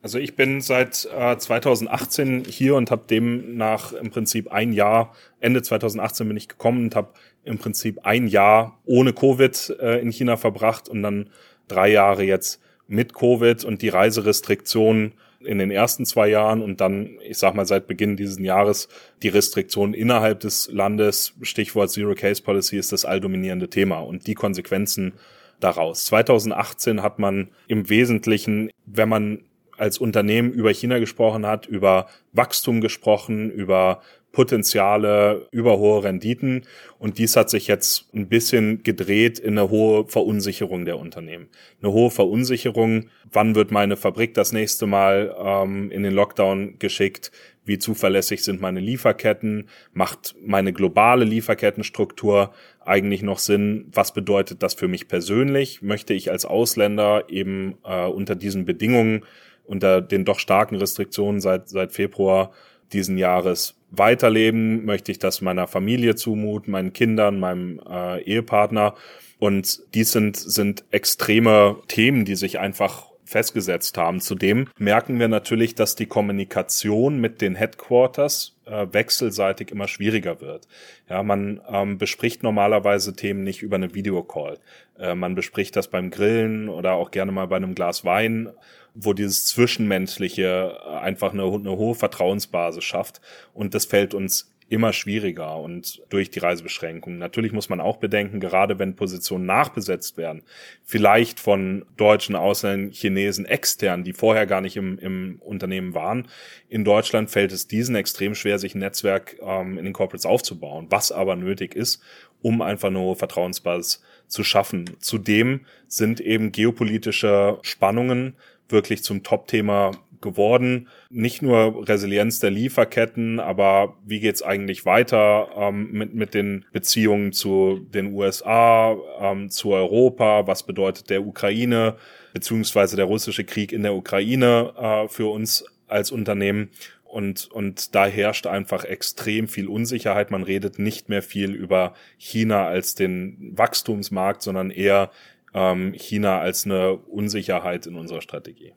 Also 0.02 0.18
ich 0.18 0.36
bin 0.36 0.60
seit 0.60 1.08
äh, 1.18 1.36
2018 1.36 2.44
hier 2.44 2.76
und 2.76 2.92
habe 2.92 3.06
demnach 3.10 3.92
im 3.92 4.10
Prinzip 4.10 4.52
ein 4.52 4.72
Jahr, 4.72 5.12
Ende 5.40 5.62
2018 5.62 6.28
bin 6.28 6.36
ich 6.36 6.48
gekommen 6.48 6.84
und 6.84 6.94
habe 6.94 7.08
im 7.42 7.58
Prinzip 7.58 8.04
ein 8.04 8.28
Jahr 8.28 8.78
ohne 8.84 9.12
Covid 9.12 9.76
äh, 9.80 10.00
in 10.00 10.12
China 10.12 10.36
verbracht 10.36 10.88
und 10.88 11.02
dann 11.02 11.30
drei 11.68 11.90
Jahre 11.90 12.22
jetzt 12.22 12.60
mit 12.88 13.14
Covid 13.14 13.64
und 13.64 13.82
die 13.82 13.88
Reiserestriktionen 13.88 15.12
in 15.40 15.58
den 15.58 15.70
ersten 15.70 16.04
zwei 16.04 16.28
Jahren 16.28 16.62
und 16.62 16.80
dann, 16.80 17.18
ich 17.22 17.38
sag 17.38 17.54
mal, 17.54 17.66
seit 17.66 17.86
Beginn 17.86 18.16
dieses 18.16 18.38
Jahres 18.38 18.88
die 19.22 19.28
Restriktionen 19.28 19.94
innerhalb 19.94 20.40
des 20.40 20.68
Landes, 20.72 21.34
Stichwort 21.42 21.90
Zero 21.90 22.14
Case 22.14 22.42
Policy 22.42 22.78
ist 22.78 22.92
das 22.92 23.04
alldominierende 23.04 23.68
Thema 23.68 23.98
und 23.98 24.26
die 24.26 24.34
Konsequenzen 24.34 25.14
daraus. 25.60 26.04
2018 26.06 27.02
hat 27.02 27.18
man 27.18 27.48
im 27.68 27.88
Wesentlichen, 27.88 28.70
wenn 28.86 29.08
man 29.08 29.42
als 29.76 29.98
Unternehmen 29.98 30.52
über 30.52 30.70
China 30.70 30.98
gesprochen 30.98 31.46
hat, 31.46 31.66
über 31.66 32.08
Wachstum 32.32 32.80
gesprochen, 32.80 33.50
über 33.50 34.00
Potenziale, 34.36 35.48
über 35.50 35.78
hohe 35.78 36.04
Renditen. 36.04 36.66
Und 36.98 37.16
dies 37.16 37.36
hat 37.36 37.48
sich 37.48 37.68
jetzt 37.68 38.14
ein 38.14 38.28
bisschen 38.28 38.82
gedreht 38.82 39.38
in 39.38 39.56
eine 39.58 39.70
hohe 39.70 40.06
Verunsicherung 40.08 40.84
der 40.84 40.98
Unternehmen. 40.98 41.48
Eine 41.80 41.92
hohe 41.92 42.10
Verunsicherung, 42.10 43.06
wann 43.32 43.54
wird 43.54 43.70
meine 43.70 43.96
Fabrik 43.96 44.34
das 44.34 44.52
nächste 44.52 44.86
Mal 44.86 45.34
ähm, 45.42 45.90
in 45.90 46.02
den 46.02 46.12
Lockdown 46.12 46.78
geschickt? 46.78 47.32
Wie 47.64 47.78
zuverlässig 47.78 48.44
sind 48.44 48.60
meine 48.60 48.80
Lieferketten? 48.80 49.70
Macht 49.94 50.34
meine 50.44 50.74
globale 50.74 51.24
Lieferkettenstruktur 51.24 52.52
eigentlich 52.84 53.22
noch 53.22 53.38
Sinn? 53.38 53.86
Was 53.90 54.12
bedeutet 54.12 54.62
das 54.62 54.74
für 54.74 54.86
mich 54.86 55.08
persönlich? 55.08 55.80
Möchte 55.80 56.12
ich 56.12 56.30
als 56.30 56.44
Ausländer 56.44 57.24
eben 57.30 57.78
äh, 57.86 58.04
unter 58.04 58.34
diesen 58.34 58.66
Bedingungen 58.66 59.24
unter 59.64 60.00
den 60.00 60.24
doch 60.24 60.38
starken 60.38 60.76
Restriktionen 60.76 61.40
seit, 61.40 61.70
seit 61.70 61.90
Februar 61.90 62.52
diesen 62.92 63.18
Jahres 63.18 63.74
weiterleben? 63.98 64.84
Möchte 64.84 65.12
ich 65.12 65.18
das 65.18 65.40
meiner 65.40 65.66
Familie 65.66 66.14
zumuten, 66.14 66.72
meinen 66.72 66.92
Kindern, 66.92 67.38
meinem 67.40 67.80
äh, 67.88 68.22
Ehepartner? 68.22 68.94
Und 69.38 69.80
dies 69.94 70.12
sind, 70.12 70.36
sind 70.36 70.84
extreme 70.90 71.76
Themen, 71.88 72.24
die 72.24 72.36
sich 72.36 72.58
einfach 72.58 73.06
festgesetzt 73.24 73.98
haben. 73.98 74.20
Zudem 74.20 74.68
merken 74.78 75.18
wir 75.18 75.28
natürlich, 75.28 75.74
dass 75.74 75.96
die 75.96 76.06
Kommunikation 76.06 77.20
mit 77.20 77.40
den 77.40 77.54
Headquarters 77.54 78.55
äh, 78.66 78.86
wechselseitig 78.92 79.70
immer 79.70 79.88
schwieriger 79.88 80.40
wird. 80.40 80.68
Ja, 81.08 81.22
man 81.22 81.60
ähm, 81.68 81.98
bespricht 81.98 82.42
normalerweise 82.42 83.14
Themen 83.14 83.42
nicht 83.42 83.62
über 83.62 83.76
eine 83.76 83.94
Videocall. 83.94 84.58
Äh, 84.98 85.14
man 85.14 85.34
bespricht 85.34 85.76
das 85.76 85.88
beim 85.88 86.10
Grillen 86.10 86.68
oder 86.68 86.92
auch 86.92 87.10
gerne 87.10 87.32
mal 87.32 87.46
bei 87.46 87.56
einem 87.56 87.74
Glas 87.74 88.04
Wein 88.04 88.50
wo 88.96 89.12
dieses 89.12 89.44
Zwischenmenschliche 89.46 90.78
äh, 90.82 90.96
einfach 90.96 91.32
eine, 91.32 91.44
eine 91.44 91.76
hohe 91.76 91.94
Vertrauensbasis 91.94 92.82
schafft. 92.82 93.20
Und 93.52 93.74
das 93.74 93.84
fällt 93.84 94.14
uns 94.14 94.55
immer 94.68 94.92
schwieriger 94.92 95.56
und 95.58 96.02
durch 96.08 96.30
die 96.30 96.40
Reisebeschränkungen. 96.40 97.18
Natürlich 97.18 97.52
muss 97.52 97.68
man 97.68 97.80
auch 97.80 97.98
bedenken, 97.98 98.40
gerade 98.40 98.78
wenn 98.78 98.96
Positionen 98.96 99.46
nachbesetzt 99.46 100.16
werden, 100.16 100.42
vielleicht 100.84 101.38
von 101.38 101.84
deutschen 101.96 102.34
Ausländern, 102.34 102.90
Chinesen 102.90 103.46
extern, 103.46 104.02
die 104.02 104.12
vorher 104.12 104.46
gar 104.46 104.60
nicht 104.60 104.76
im, 104.76 104.98
im 104.98 105.40
Unternehmen 105.40 105.94
waren. 105.94 106.26
In 106.68 106.84
Deutschland 106.84 107.30
fällt 107.30 107.52
es 107.52 107.68
diesen 107.68 107.94
extrem 107.94 108.34
schwer, 108.34 108.58
sich 108.58 108.74
ein 108.74 108.80
Netzwerk 108.80 109.36
ähm, 109.40 109.78
in 109.78 109.84
den 109.84 109.92
Corporates 109.92 110.26
aufzubauen, 110.26 110.86
was 110.90 111.12
aber 111.12 111.36
nötig 111.36 111.76
ist, 111.76 112.02
um 112.42 112.60
einfach 112.60 112.88
eine 112.88 112.98
hohe 112.98 113.16
Vertrauensbasis 113.16 114.02
zu 114.26 114.42
schaffen. 114.42 114.90
Zudem 114.98 115.60
sind 115.86 116.20
eben 116.20 116.50
geopolitische 116.50 117.58
Spannungen 117.62 118.34
wirklich 118.68 119.02
zum 119.02 119.22
Top-Thema 119.22 119.92
geworden. 120.20 120.88
Nicht 121.10 121.42
nur 121.42 121.88
Resilienz 121.88 122.40
der 122.40 122.50
Lieferketten, 122.50 123.40
aber 123.40 123.96
wie 124.04 124.20
geht's 124.20 124.42
eigentlich 124.42 124.84
weiter 124.84 125.48
ähm, 125.56 125.92
mit, 125.92 126.14
mit 126.14 126.34
den 126.34 126.64
Beziehungen 126.72 127.32
zu 127.32 127.86
den 127.92 128.12
USA, 128.12 128.96
ähm, 129.20 129.50
zu 129.50 129.72
Europa? 129.72 130.46
Was 130.46 130.64
bedeutet 130.64 131.10
der 131.10 131.26
Ukraine 131.26 131.96
beziehungsweise 132.32 132.96
der 132.96 133.06
russische 133.06 133.44
Krieg 133.44 133.72
in 133.72 133.82
der 133.82 133.94
Ukraine 133.94 134.72
äh, 134.76 135.08
für 135.08 135.30
uns 135.30 135.64
als 135.86 136.10
Unternehmen? 136.10 136.70
Und, 137.04 137.50
und 137.50 137.94
da 137.94 138.06
herrscht 138.06 138.46
einfach 138.46 138.84
extrem 138.84 139.48
viel 139.48 139.68
Unsicherheit. 139.68 140.30
Man 140.30 140.42
redet 140.42 140.78
nicht 140.78 141.08
mehr 141.08 141.22
viel 141.22 141.54
über 141.54 141.94
China 142.18 142.66
als 142.66 142.94
den 142.94 143.52
Wachstumsmarkt, 143.56 144.42
sondern 144.42 144.70
eher 144.70 145.10
ähm, 145.56 145.94
China 145.94 146.38
als 146.38 146.66
eine 146.66 146.96
Unsicherheit 146.96 147.86
in 147.86 147.96
unserer 147.96 148.20
Strategie. 148.20 148.74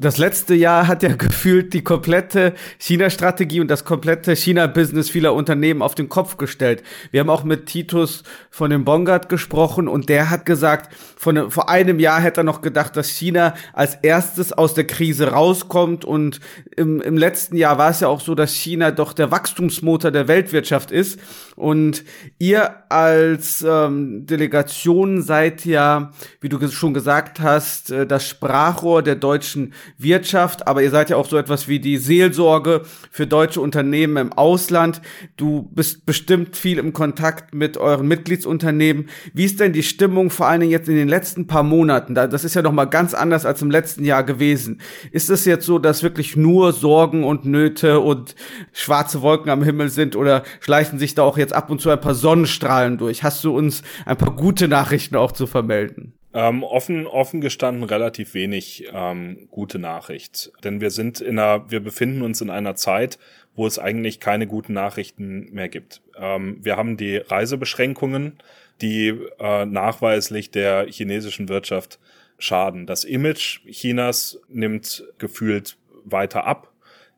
Das 0.00 0.16
letzte 0.16 0.54
Jahr 0.54 0.86
hat 0.86 1.02
ja 1.02 1.14
gefühlt 1.18 1.74
die 1.74 1.84
komplette 1.84 2.54
China-Strategie 2.78 3.60
und 3.60 3.68
das 3.68 3.84
komplette 3.84 4.34
China-Business 4.34 5.10
vieler 5.10 5.34
Unternehmen 5.34 5.82
auf 5.82 5.94
den 5.94 6.08
Kopf 6.08 6.38
gestellt. 6.38 6.82
Wir 7.10 7.20
haben 7.20 7.28
auch 7.28 7.44
mit 7.44 7.66
Titus 7.66 8.22
von 8.48 8.70
dem 8.70 8.86
Bongard 8.86 9.28
gesprochen 9.28 9.88
und 9.88 10.08
der 10.08 10.30
hat 10.30 10.46
gesagt, 10.46 10.94
von, 11.18 11.50
vor 11.50 11.68
einem 11.68 11.98
Jahr 11.98 12.22
hätte 12.22 12.40
er 12.40 12.44
noch 12.44 12.62
gedacht, 12.62 12.96
dass 12.96 13.10
China 13.10 13.52
als 13.74 13.96
erstes 13.96 14.54
aus 14.54 14.72
der 14.72 14.86
Krise 14.86 15.32
rauskommt 15.32 16.06
und 16.06 16.40
im, 16.78 17.02
im 17.02 17.18
letzten 17.18 17.58
Jahr 17.58 17.76
war 17.76 17.90
es 17.90 18.00
ja 18.00 18.08
auch 18.08 18.22
so, 18.22 18.34
dass 18.34 18.54
China 18.54 18.92
doch 18.92 19.12
der 19.12 19.30
Wachstumsmotor 19.30 20.10
der 20.10 20.28
Weltwirtschaft 20.28 20.92
ist 20.92 21.20
und 21.56 22.04
ihr 22.38 22.90
als 22.90 23.62
ähm, 23.68 24.24
Delegation 24.24 25.20
seid 25.20 25.66
ja, 25.66 26.12
wie 26.40 26.48
du 26.48 26.70
schon 26.70 26.94
gesagt 26.94 27.40
hast, 27.40 27.90
äh, 27.90 28.06
das 28.06 28.26
Sprachrohr 28.26 29.02
der 29.02 29.16
deutschen 29.16 29.74
Wirtschaft, 29.98 30.66
aber 30.66 30.82
ihr 30.82 30.90
seid 30.90 31.10
ja 31.10 31.16
auch 31.16 31.28
so 31.28 31.36
etwas 31.36 31.68
wie 31.68 31.80
die 31.80 31.96
Seelsorge 31.96 32.82
für 33.10 33.26
deutsche 33.26 33.60
Unternehmen 33.60 34.16
im 34.16 34.32
Ausland. 34.32 35.00
Du 35.36 35.70
bist 35.72 36.06
bestimmt 36.06 36.56
viel 36.56 36.78
im 36.78 36.92
Kontakt 36.92 37.54
mit 37.54 37.76
euren 37.76 38.08
Mitgliedsunternehmen. 38.08 39.08
Wie 39.34 39.44
ist 39.44 39.60
denn 39.60 39.72
die 39.72 39.82
Stimmung 39.82 40.30
vor 40.30 40.46
allen 40.46 40.60
Dingen 40.60 40.72
jetzt 40.72 40.88
in 40.88 40.96
den 40.96 41.08
letzten 41.08 41.46
paar 41.46 41.62
Monaten? 41.62 42.14
Das 42.14 42.44
ist 42.44 42.54
ja 42.54 42.62
noch 42.62 42.72
mal 42.72 42.86
ganz 42.86 43.14
anders 43.14 43.44
als 43.44 43.62
im 43.62 43.70
letzten 43.70 44.04
Jahr 44.04 44.24
gewesen. 44.24 44.80
Ist 45.12 45.30
es 45.30 45.44
jetzt 45.44 45.66
so, 45.66 45.78
dass 45.78 46.02
wirklich 46.02 46.36
nur 46.36 46.72
Sorgen 46.72 47.24
und 47.24 47.44
Nöte 47.44 48.00
und 48.00 48.34
schwarze 48.72 49.22
Wolken 49.22 49.50
am 49.50 49.62
Himmel 49.62 49.88
sind 49.88 50.16
oder 50.16 50.42
schleichen 50.60 50.98
sich 50.98 51.14
da 51.14 51.22
auch 51.22 51.38
jetzt 51.38 51.52
ab 51.52 51.70
und 51.70 51.80
zu 51.80 51.90
ein 51.90 52.00
paar 52.00 52.14
Sonnenstrahlen 52.14 52.98
durch? 52.98 53.22
Hast 53.22 53.44
du 53.44 53.56
uns 53.56 53.82
ein 54.06 54.16
paar 54.16 54.34
gute 54.34 54.68
Nachrichten 54.68 55.16
auch 55.16 55.32
zu 55.32 55.46
vermelden? 55.46 56.14
Ähm, 56.32 56.62
offen, 56.62 57.08
offen 57.08 57.40
gestanden 57.40 57.82
relativ 57.82 58.34
wenig 58.34 58.88
ähm, 58.92 59.48
gute 59.50 59.80
Nachricht. 59.80 60.52
Denn 60.62 60.80
wir 60.80 60.90
sind 60.90 61.20
in 61.20 61.38
einer, 61.38 61.68
wir 61.70 61.80
befinden 61.80 62.22
uns 62.22 62.40
in 62.40 62.50
einer 62.50 62.76
Zeit, 62.76 63.18
wo 63.56 63.66
es 63.66 63.80
eigentlich 63.80 64.20
keine 64.20 64.46
guten 64.46 64.72
Nachrichten 64.72 65.52
mehr 65.52 65.68
gibt. 65.68 66.02
Ähm, 66.16 66.58
wir 66.62 66.76
haben 66.76 66.96
die 66.96 67.16
Reisebeschränkungen, 67.16 68.38
die 68.80 69.08
äh, 69.40 69.66
nachweislich 69.66 70.52
der 70.52 70.86
chinesischen 70.86 71.48
Wirtschaft 71.48 71.98
schaden. 72.38 72.86
Das 72.86 73.02
Image 73.02 73.60
Chinas 73.68 74.40
nimmt 74.48 75.04
gefühlt 75.18 75.78
weiter 76.04 76.46
ab 76.46 76.70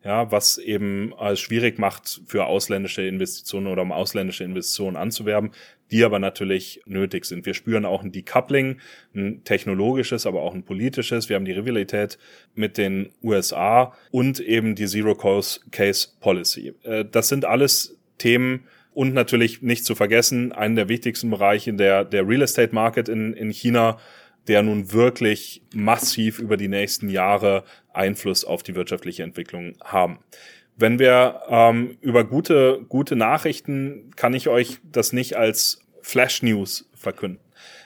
ja, 0.05 0.31
was 0.33 0.59
eben 0.59 1.13
äh, 1.19 1.37
schwierig 1.37 1.79
macht 1.79 2.23
für 2.27 2.47
ausländische 2.47 3.03
Investitionen 3.03 3.69
oder 3.69 3.83
um 3.83 3.93
ausländische 3.93 4.45
Investitionen 4.45 4.97
anzuwerben 4.97 5.53
die 5.93 6.05
aber 6.05 6.19
natürlich 6.19 6.81
nötig 6.87 7.25
sind. 7.27 7.47
Wir 7.47 7.55
spüren 7.55 7.85
auch 7.85 8.03
ein 8.03 8.11
Decoupling, 8.11 8.79
ein 9.15 9.45
technologisches, 9.45 10.27
aber 10.27 10.43
auch 10.43 10.55
ein 10.55 10.65
politisches. 10.65 11.29
Wir 11.29 11.37
haben 11.37 11.45
die 11.45 11.53
Rivalität 11.53 12.19
mit 12.55 12.79
den 12.79 13.11
USA 13.23 13.93
und 14.11 14.41
eben 14.41 14.75
die 14.75 14.87
Zero 14.87 15.15
Case 15.15 16.09
Policy. 16.21 16.75
Äh, 16.83 17.05
das 17.11 17.29
sind 17.29 17.45
alles 17.45 17.97
Themen, 18.19 18.67
und 18.95 19.15
natürlich 19.15 19.63
nicht 19.63 19.85
zu 19.85 19.95
vergessen, 19.95 20.53
einen 20.53 20.77
der 20.77 20.89
wichtigsten 20.89 21.31
Bereiche 21.31 21.73
der, 21.73 22.05
der 22.05 22.29
Real 22.29 22.43
Estate 22.43 22.75
Market 22.75 23.09
in, 23.09 23.33
in 23.33 23.51
China, 23.51 23.99
der 24.49 24.63
nun 24.63 24.93
wirklich 24.93 25.63
massiv 25.75 26.39
über 26.39 26.57
die 26.57 26.69
nächsten 26.69 27.09
Jahre 27.09 27.65
Einfluss 27.93 28.45
auf 28.45 28.63
die 28.63 28.75
wirtschaftliche 28.75 29.23
Entwicklung 29.23 29.75
haben. 29.83 30.19
Wenn 30.77 30.99
wir 30.99 31.43
ähm, 31.49 31.97
über 32.01 32.25
gute, 32.25 32.81
gute 32.89 33.15
Nachrichten, 33.15 34.11
kann 34.17 34.35
ich 34.35 34.49
euch 34.49 34.79
das 34.91 35.13
nicht 35.13 35.37
als 35.37 35.82
Flash 36.03 36.43
News 36.43 36.89
verkünden. 36.95 37.41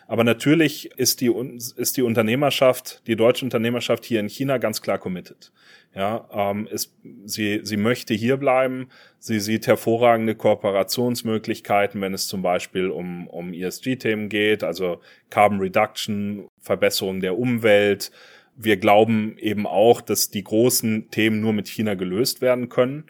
Aber 0.08 0.24
natürlich 0.24 0.90
ist 0.96 1.20
die, 1.20 1.32
ist 1.76 1.96
die 1.96 2.02
Unternehmerschaft, 2.02 3.02
die 3.06 3.16
deutsche 3.16 3.44
Unternehmerschaft 3.44 4.04
hier 4.04 4.20
in 4.20 4.28
China 4.28 4.58
ganz 4.58 4.80
klar 4.80 4.98
committed. 4.98 5.52
Ja, 5.94 6.28
ähm, 6.32 6.68
ist, 6.70 6.94
sie, 7.24 7.60
sie 7.62 7.76
möchte 7.76 8.14
hier 8.14 8.36
bleiben. 8.36 8.88
Sie 9.18 9.40
sieht 9.40 9.66
hervorragende 9.66 10.34
Kooperationsmöglichkeiten, 10.34 12.00
wenn 12.00 12.14
es 12.14 12.28
zum 12.28 12.42
Beispiel 12.42 12.90
um, 12.90 13.26
um 13.28 13.52
ESG-Themen 13.52 14.28
geht, 14.28 14.62
also 14.62 15.00
Carbon 15.30 15.58
Reduction, 15.58 16.48
Verbesserung 16.60 17.20
der 17.20 17.38
Umwelt. 17.38 18.12
Wir 18.56 18.76
glauben 18.76 19.36
eben 19.38 19.66
auch, 19.66 20.00
dass 20.00 20.30
die 20.30 20.44
großen 20.44 21.10
Themen 21.10 21.40
nur 21.40 21.52
mit 21.52 21.66
China 21.66 21.94
gelöst 21.94 22.42
werden 22.42 22.68
können. 22.68 23.04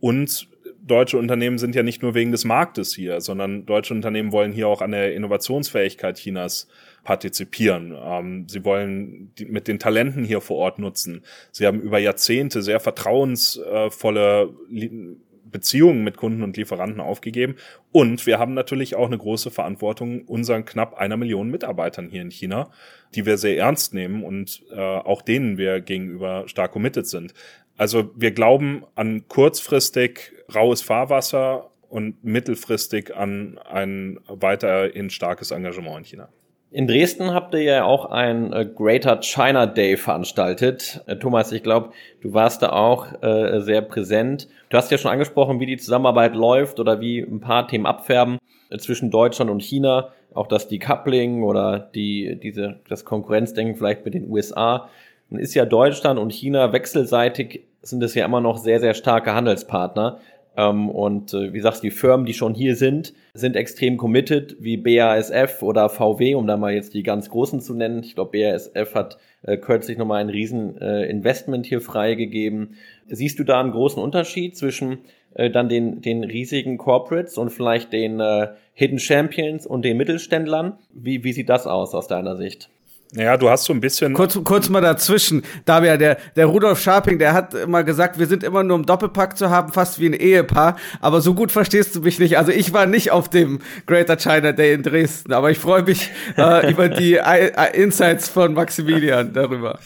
Und 0.00 0.48
deutsche 0.90 1.18
Unternehmen 1.18 1.58
sind 1.58 1.74
ja 1.74 1.82
nicht 1.82 2.02
nur 2.02 2.14
wegen 2.14 2.32
des 2.32 2.44
Marktes 2.44 2.94
hier, 2.94 3.20
sondern 3.20 3.64
deutsche 3.66 3.94
Unternehmen 3.94 4.32
wollen 4.32 4.52
hier 4.52 4.68
auch 4.68 4.82
an 4.82 4.90
der 4.90 5.14
Innovationsfähigkeit 5.14 6.18
Chinas 6.18 6.68
partizipieren. 7.04 7.96
Ähm, 7.98 8.46
sie 8.48 8.64
wollen 8.64 9.32
die, 9.38 9.46
mit 9.46 9.68
den 9.68 9.78
Talenten 9.78 10.24
hier 10.24 10.40
vor 10.40 10.56
Ort 10.56 10.78
nutzen. 10.78 11.22
Sie 11.52 11.66
haben 11.66 11.80
über 11.80 11.98
Jahrzehnte 11.98 12.62
sehr 12.62 12.80
vertrauensvolle 12.80 14.50
Beziehungen 15.50 16.04
mit 16.04 16.16
Kunden 16.16 16.42
und 16.42 16.56
Lieferanten 16.56 17.00
aufgegeben. 17.00 17.56
Und 17.92 18.26
wir 18.26 18.38
haben 18.38 18.54
natürlich 18.54 18.94
auch 18.94 19.06
eine 19.06 19.18
große 19.18 19.50
Verantwortung 19.50 20.22
unseren 20.22 20.64
knapp 20.64 20.94
einer 20.94 21.16
Million 21.16 21.50
Mitarbeitern 21.50 22.08
hier 22.08 22.22
in 22.22 22.30
China, 22.30 22.70
die 23.14 23.26
wir 23.26 23.36
sehr 23.36 23.56
ernst 23.58 23.94
nehmen 23.94 24.22
und 24.22 24.62
äh, 24.70 24.78
auch 24.78 25.22
denen 25.22 25.58
wir 25.58 25.80
gegenüber 25.80 26.44
stark 26.46 26.72
committed 26.72 27.06
sind. 27.06 27.34
Also 27.80 28.10
wir 28.14 28.32
glauben 28.32 28.84
an 28.94 29.26
kurzfristig 29.28 30.34
raues 30.54 30.82
Fahrwasser 30.82 31.70
und 31.88 32.22
mittelfristig 32.22 33.16
an 33.16 33.58
ein 33.72 34.20
weiterhin 34.28 35.08
starkes 35.08 35.50
Engagement 35.50 35.96
in 35.96 36.04
China. 36.04 36.28
In 36.70 36.86
Dresden 36.86 37.32
habt 37.32 37.54
ihr 37.54 37.62
ja 37.62 37.84
auch 37.84 38.04
ein 38.10 38.52
äh, 38.52 38.66
Greater 38.66 39.22
China 39.22 39.64
Day 39.64 39.96
veranstaltet. 39.96 41.02
Äh, 41.06 41.16
Thomas, 41.16 41.52
ich 41.52 41.62
glaube, 41.62 41.92
du 42.20 42.34
warst 42.34 42.60
da 42.60 42.72
auch 42.72 43.22
äh, 43.22 43.60
sehr 43.62 43.80
präsent. 43.80 44.46
Du 44.68 44.76
hast 44.76 44.90
ja 44.90 44.98
schon 44.98 45.10
angesprochen, 45.10 45.58
wie 45.58 45.64
die 45.64 45.78
Zusammenarbeit 45.78 46.34
läuft 46.34 46.80
oder 46.80 47.00
wie 47.00 47.20
ein 47.20 47.40
paar 47.40 47.66
Themen 47.66 47.86
abfärben 47.86 48.36
äh, 48.68 48.76
zwischen 48.76 49.10
Deutschland 49.10 49.50
und 49.50 49.62
China. 49.62 50.12
Auch 50.34 50.48
das 50.48 50.68
Decoupling 50.68 51.44
oder 51.44 51.78
die, 51.78 52.38
diese, 52.42 52.78
das 52.90 53.06
Konkurrenzdenken 53.06 53.74
vielleicht 53.74 54.04
mit 54.04 54.12
den 54.12 54.30
USA. 54.30 54.90
Nun 55.30 55.40
ist 55.40 55.54
ja 55.54 55.64
Deutschland 55.64 56.18
und 56.18 56.30
China 56.32 56.72
wechselseitig 56.72 57.62
sind 57.82 58.02
es 58.02 58.14
ja 58.14 58.24
immer 58.24 58.40
noch 58.40 58.58
sehr, 58.58 58.80
sehr 58.80 58.94
starke 58.94 59.34
Handelspartner. 59.34 60.20
Ähm, 60.56 60.90
und 60.90 61.32
äh, 61.32 61.52
wie 61.52 61.58
gesagt, 61.58 61.82
die 61.82 61.90
Firmen, 61.90 62.26
die 62.26 62.34
schon 62.34 62.54
hier 62.54 62.76
sind, 62.76 63.14
sind 63.34 63.56
extrem 63.56 63.96
committed, 63.96 64.56
wie 64.60 64.76
BASF 64.76 65.62
oder 65.62 65.88
VW, 65.88 66.34
um 66.34 66.46
da 66.46 66.56
mal 66.56 66.72
jetzt 66.72 66.94
die 66.94 67.02
ganz 67.02 67.30
großen 67.30 67.60
zu 67.60 67.74
nennen. 67.74 68.02
Ich 68.02 68.14
glaube, 68.14 68.38
BASF 68.38 68.94
hat 68.94 69.18
äh, 69.42 69.56
kürzlich 69.56 69.96
nochmal 69.96 70.20
ein 70.20 70.28
riesen 70.28 70.76
äh, 70.80 71.62
hier 71.62 71.80
freigegeben. 71.80 72.74
Siehst 73.06 73.38
du 73.38 73.44
da 73.44 73.60
einen 73.60 73.72
großen 73.72 74.02
Unterschied 74.02 74.56
zwischen 74.56 74.98
äh, 75.34 75.50
dann 75.50 75.68
den, 75.68 76.02
den 76.02 76.24
riesigen 76.24 76.78
Corporates 76.78 77.38
und 77.38 77.50
vielleicht 77.50 77.92
den 77.92 78.20
äh, 78.20 78.48
Hidden 78.74 78.98
Champions 78.98 79.66
und 79.66 79.84
den 79.84 79.96
Mittelständlern? 79.96 80.78
Wie, 80.92 81.22
wie 81.22 81.32
sieht 81.32 81.48
das 81.48 81.66
aus 81.66 81.94
aus 81.94 82.08
deiner 82.08 82.36
Sicht? 82.36 82.70
Naja, 83.12 83.36
du 83.36 83.50
hast 83.50 83.64
so 83.64 83.72
ein 83.72 83.80
bisschen. 83.80 84.14
Kurz, 84.14 84.38
kurz 84.44 84.68
mal 84.68 84.80
dazwischen. 84.80 85.42
Da 85.64 85.80
der, 85.80 86.18
der 86.36 86.46
Rudolf 86.46 86.80
Scharping, 86.80 87.18
der 87.18 87.32
hat 87.32 87.54
immer 87.54 87.82
gesagt, 87.82 88.20
wir 88.20 88.26
sind 88.26 88.44
immer 88.44 88.62
nur 88.62 88.76
im 88.76 88.86
Doppelpack 88.86 89.36
zu 89.36 89.50
haben, 89.50 89.72
fast 89.72 89.98
wie 89.98 90.06
ein 90.06 90.12
Ehepaar. 90.12 90.76
Aber 91.00 91.20
so 91.20 91.34
gut 91.34 91.50
verstehst 91.50 91.96
du 91.96 92.02
mich 92.02 92.20
nicht. 92.20 92.38
Also 92.38 92.52
ich 92.52 92.72
war 92.72 92.86
nicht 92.86 93.10
auf 93.10 93.28
dem 93.28 93.58
Greater 93.86 94.16
China 94.16 94.52
Day 94.52 94.74
in 94.74 94.84
Dresden, 94.84 95.32
aber 95.32 95.50
ich 95.50 95.58
freue 95.58 95.82
mich 95.82 96.10
äh, 96.36 96.70
über 96.70 96.88
die 96.88 97.14
I 97.14 97.50
Insights 97.72 98.28
von 98.28 98.54
Maximilian 98.54 99.32
darüber. 99.32 99.80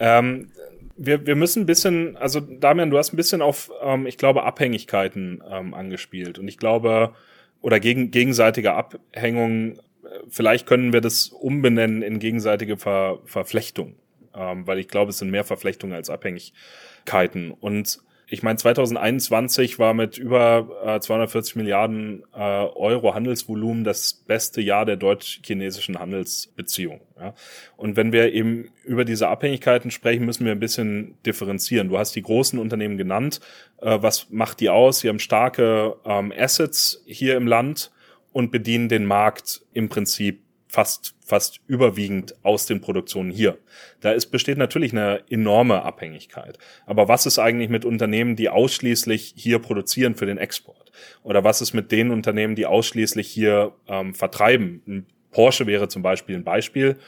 Ähm, 0.00 0.48
wir, 0.96 1.24
wir 1.24 1.36
müssen 1.36 1.62
ein 1.62 1.66
bisschen, 1.66 2.16
also 2.16 2.40
Damian, 2.40 2.90
du 2.90 2.98
hast 2.98 3.12
ein 3.12 3.16
bisschen 3.16 3.42
auf, 3.42 3.70
ähm, 3.82 4.06
ich 4.06 4.18
glaube, 4.18 4.42
Abhängigkeiten 4.42 5.40
ähm, 5.48 5.72
angespielt. 5.72 6.38
Und 6.38 6.48
ich 6.48 6.58
glaube, 6.58 7.12
oder 7.60 7.78
gegen, 7.78 8.10
gegenseitige 8.10 8.74
Abhängungen 8.74 9.78
vielleicht 10.28 10.66
können 10.66 10.92
wir 10.92 11.00
das 11.00 11.28
umbenennen 11.28 12.02
in 12.02 12.18
gegenseitige 12.18 12.76
Ver 12.76 13.18
Verflechtung, 13.24 13.96
ähm, 14.34 14.66
weil 14.66 14.78
ich 14.78 14.88
glaube, 14.88 15.10
es 15.10 15.18
sind 15.18 15.30
mehr 15.30 15.44
Verflechtungen 15.44 15.94
als 15.94 16.10
Abhängigkeiten. 16.10 17.50
Und 17.50 18.00
ich 18.28 18.42
meine, 18.42 18.56
2021 18.56 19.78
war 19.78 19.94
mit 19.94 20.18
über 20.18 20.68
äh, 20.84 20.98
240 20.98 21.54
Milliarden 21.54 22.24
äh, 22.34 22.38
Euro 22.38 23.14
Handelsvolumen 23.14 23.84
das 23.84 24.24
beste 24.26 24.60
Jahr 24.60 24.84
der 24.84 24.96
deutsch-chinesischen 24.96 26.00
Handelsbeziehung. 26.00 27.00
Ja? 27.20 27.34
Und 27.76 27.94
wenn 27.96 28.12
wir 28.12 28.32
eben 28.32 28.70
über 28.84 29.04
diese 29.04 29.28
Abhängigkeiten 29.28 29.92
sprechen, 29.92 30.26
müssen 30.26 30.44
wir 30.44 30.52
ein 30.52 30.58
bisschen 30.58 31.14
differenzieren. 31.24 31.88
Du 31.88 31.98
hast 31.98 32.16
die 32.16 32.22
großen 32.22 32.58
Unternehmen 32.58 32.96
genannt. 32.96 33.40
Äh, 33.80 33.98
was 34.00 34.28
macht 34.30 34.58
die 34.58 34.70
aus? 34.70 35.00
Sie 35.00 35.08
haben 35.08 35.20
starke 35.20 35.94
ähm, 36.04 36.32
Assets 36.36 37.04
hier 37.06 37.36
im 37.36 37.46
Land 37.46 37.92
und 38.36 38.50
bedienen 38.50 38.90
den 38.90 39.06
Markt 39.06 39.62
im 39.72 39.88
Prinzip 39.88 40.42
fast, 40.68 41.14
fast 41.24 41.62
überwiegend 41.68 42.34
aus 42.42 42.66
den 42.66 42.82
Produktionen 42.82 43.30
hier. 43.30 43.56
Da 44.00 44.12
ist, 44.12 44.26
besteht 44.26 44.58
natürlich 44.58 44.92
eine 44.92 45.22
enorme 45.30 45.82
Abhängigkeit. 45.84 46.58
Aber 46.84 47.08
was 47.08 47.24
ist 47.24 47.38
eigentlich 47.38 47.70
mit 47.70 47.86
Unternehmen, 47.86 48.36
die 48.36 48.50
ausschließlich 48.50 49.32
hier 49.38 49.58
produzieren 49.58 50.16
für 50.16 50.26
den 50.26 50.36
Export? 50.36 50.92
Oder 51.22 51.44
was 51.44 51.62
ist 51.62 51.72
mit 51.72 51.90
den 51.92 52.10
Unternehmen, 52.10 52.56
die 52.56 52.66
ausschließlich 52.66 53.26
hier 53.26 53.72
ähm, 53.88 54.14
vertreiben? 54.14 55.06
Porsche 55.30 55.66
wäre 55.66 55.88
zum 55.88 56.02
Beispiel 56.02 56.36
ein 56.36 56.44
Beispiel. 56.44 56.98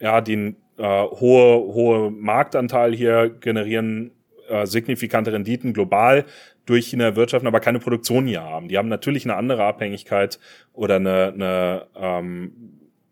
Ja, 0.00 0.20
die 0.20 0.32
einen 0.32 0.56
äh, 0.78 0.82
hohe, 0.82 1.74
hohe 1.74 2.10
Marktanteil 2.10 2.92
hier 2.92 3.30
generieren, 3.30 4.10
äh, 4.52 4.66
signifikante 4.66 5.32
Renditen 5.32 5.72
global, 5.72 6.24
durch 6.66 6.88
China 6.88 7.16
wirtschaften, 7.16 7.46
aber 7.46 7.60
keine 7.60 7.80
Produktion 7.80 8.26
hier 8.26 8.42
haben. 8.42 8.68
Die 8.68 8.78
haben 8.78 8.88
natürlich 8.88 9.24
eine 9.24 9.36
andere 9.36 9.64
Abhängigkeit 9.64 10.38
oder 10.72 10.96
eine, 10.96 11.32
eine, 11.34 11.86
ähm, 11.96 12.52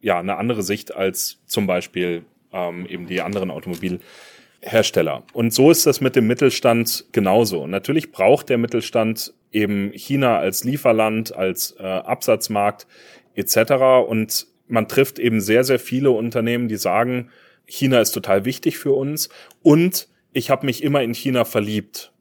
ja, 0.01 0.19
eine 0.19 0.37
andere 0.37 0.63
Sicht 0.63 0.95
als 0.95 1.41
zum 1.47 1.67
Beispiel 1.67 2.25
ähm, 2.53 2.87
eben 2.87 3.07
die 3.07 3.23
anderen 3.23 3.51
Automobilhersteller. 3.51 5.25
Und 5.33 5.53
so 5.53 5.71
ist 5.71 5.87
das 5.87 6.01
mit 6.01 6.15
dem 6.15 6.27
Mittelstand 6.27 7.07
genauso. 7.13 7.67
Natürlich 7.67 8.13
braucht 8.13 8.49
der 8.49 8.59
Mittelstand 8.59 9.33
eben 9.51 9.91
China 9.95 10.39
als 10.39 10.63
Lieferland, 10.65 11.35
als 11.35 11.75
äh, 11.79 11.83
Absatzmarkt 11.83 12.87
etc. 13.35 13.73
Und 14.07 14.47
man 14.69 14.87
trifft 14.87 15.19
eben 15.19 15.41
sehr, 15.41 15.65
sehr 15.65 15.81
viele 15.81 16.11
Unternehmen, 16.13 16.69
die 16.69 16.77
sagen, 16.77 17.31
China 17.67 18.01
ist 18.01 18.13
total 18.13 18.45
wichtig 18.45 18.79
für 18.79 18.93
uns 18.93 19.29
und 19.63 20.09
ich 20.33 20.51
habe 20.51 20.67
mich 20.67 20.83
immer 20.83 21.03
in 21.03 21.15
China 21.15 21.45
verliebt 21.45 22.13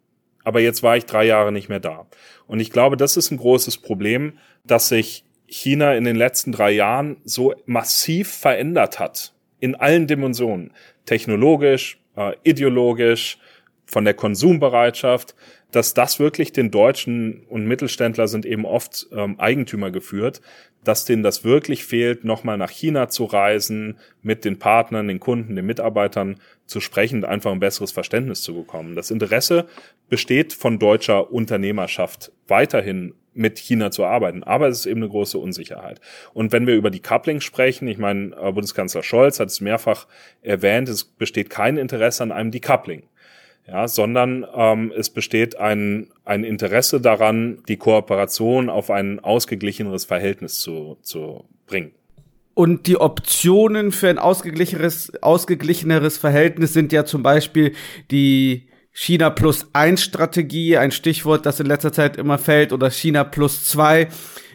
aber 0.43 0.61
jetzt 0.61 0.83
war 0.83 0.97
ich 0.97 1.05
drei 1.05 1.25
Jahre 1.25 1.51
nicht 1.51 1.69
mehr 1.69 1.79
da. 1.79 2.07
Und 2.47 2.59
ich 2.59 2.71
glaube, 2.71 2.97
das 2.97 3.17
ist 3.17 3.31
ein 3.31 3.37
großes 3.37 3.77
Problem, 3.77 4.33
dass 4.63 4.89
sich 4.89 5.23
China 5.45 5.93
in 5.93 6.03
den 6.03 6.15
letzten 6.15 6.51
drei 6.51 6.71
Jahren 6.71 7.17
so 7.23 7.53
massiv 7.65 8.31
verändert 8.31 8.99
hat. 8.99 9.33
In 9.59 9.75
allen 9.75 10.07
Dimensionen. 10.07 10.73
Technologisch, 11.05 11.99
äh, 12.15 12.33
ideologisch, 12.43 13.37
von 13.85 14.05
der 14.05 14.13
Konsumbereitschaft, 14.13 15.35
dass 15.71 15.93
das 15.93 16.19
wirklich 16.19 16.51
den 16.51 16.71
Deutschen 16.71 17.43
und 17.47 17.67
Mittelständler 17.67 18.27
sind 18.27 18.45
eben 18.45 18.65
oft 18.65 19.07
ähm, 19.11 19.39
Eigentümer 19.39 19.91
geführt, 19.91 20.41
dass 20.83 21.05
denen 21.05 21.23
das 21.23 21.43
wirklich 21.43 21.83
fehlt, 21.83 22.23
nochmal 22.23 22.57
nach 22.57 22.71
China 22.71 23.09
zu 23.09 23.25
reisen, 23.25 23.97
mit 24.21 24.45
den 24.45 24.57
Partnern, 24.57 25.07
den 25.07 25.19
Kunden, 25.19 25.55
den 25.55 25.65
Mitarbeitern 25.65 26.39
zu 26.65 26.79
sprechen, 26.79 27.25
einfach 27.25 27.51
ein 27.51 27.59
besseres 27.59 27.91
Verständnis 27.91 28.41
zu 28.41 28.55
bekommen. 28.55 28.95
Das 28.95 29.11
Interesse 29.11 29.67
besteht 30.09 30.53
von 30.53 30.79
deutscher 30.79 31.31
Unternehmerschaft 31.31 32.31
weiterhin 32.47 33.13
mit 33.33 33.59
China 33.59 33.91
zu 33.91 34.05
arbeiten. 34.05 34.43
Aber 34.43 34.67
es 34.67 34.79
ist 34.79 34.85
eben 34.85 35.01
eine 35.01 35.09
große 35.09 35.37
Unsicherheit. 35.37 36.01
Und 36.33 36.51
wenn 36.51 36.65
wir 36.65 36.75
über 36.75 36.89
die 36.89 37.01
Coupling 37.01 37.41
sprechen, 37.41 37.87
ich 37.87 37.97
meine, 37.97 38.35
äh, 38.35 38.51
Bundeskanzler 38.51 39.03
Scholz 39.03 39.39
hat 39.39 39.49
es 39.49 39.61
mehrfach 39.61 40.07
erwähnt, 40.41 40.89
es 40.89 41.03
besteht 41.03 41.49
kein 41.49 41.77
Interesse 41.77 42.23
an 42.23 42.31
einem 42.31 42.51
Decoupling 42.51 43.03
ja, 43.67 43.87
sondern 43.87 44.45
ähm, 44.55 44.91
es 44.95 45.09
besteht 45.09 45.57
ein, 45.57 46.07
ein 46.25 46.43
Interesse 46.43 46.99
daran, 46.99 47.63
die 47.67 47.77
Kooperation 47.77 48.69
auf 48.69 48.89
ein 48.89 49.19
ausgeglicheneres 49.19 50.05
Verhältnis 50.05 50.59
zu, 50.59 50.97
zu 51.01 51.45
bringen. 51.67 51.91
Und 52.55 52.87
die 52.87 52.99
Optionen 52.99 53.91
für 53.91 54.09
ein 54.09 54.19
ausgeglicheneres, 54.19 55.13
ausgeglicheneres 55.21 56.17
Verhältnis 56.17 56.73
sind 56.73 56.91
ja 56.91 57.05
zum 57.05 57.23
Beispiel 57.23 57.73
die 58.11 58.67
China 58.91 59.29
plus 59.29 59.67
eins 59.71 60.03
Strategie, 60.03 60.75
ein 60.75 60.91
Stichwort, 60.91 61.45
das 61.45 61.61
in 61.61 61.67
letzter 61.67 61.93
Zeit 61.93 62.17
immer 62.17 62.37
fällt, 62.37 62.73
oder 62.73 62.91
China 62.91 63.23
plus 63.23 63.63
zwei. 63.63 64.09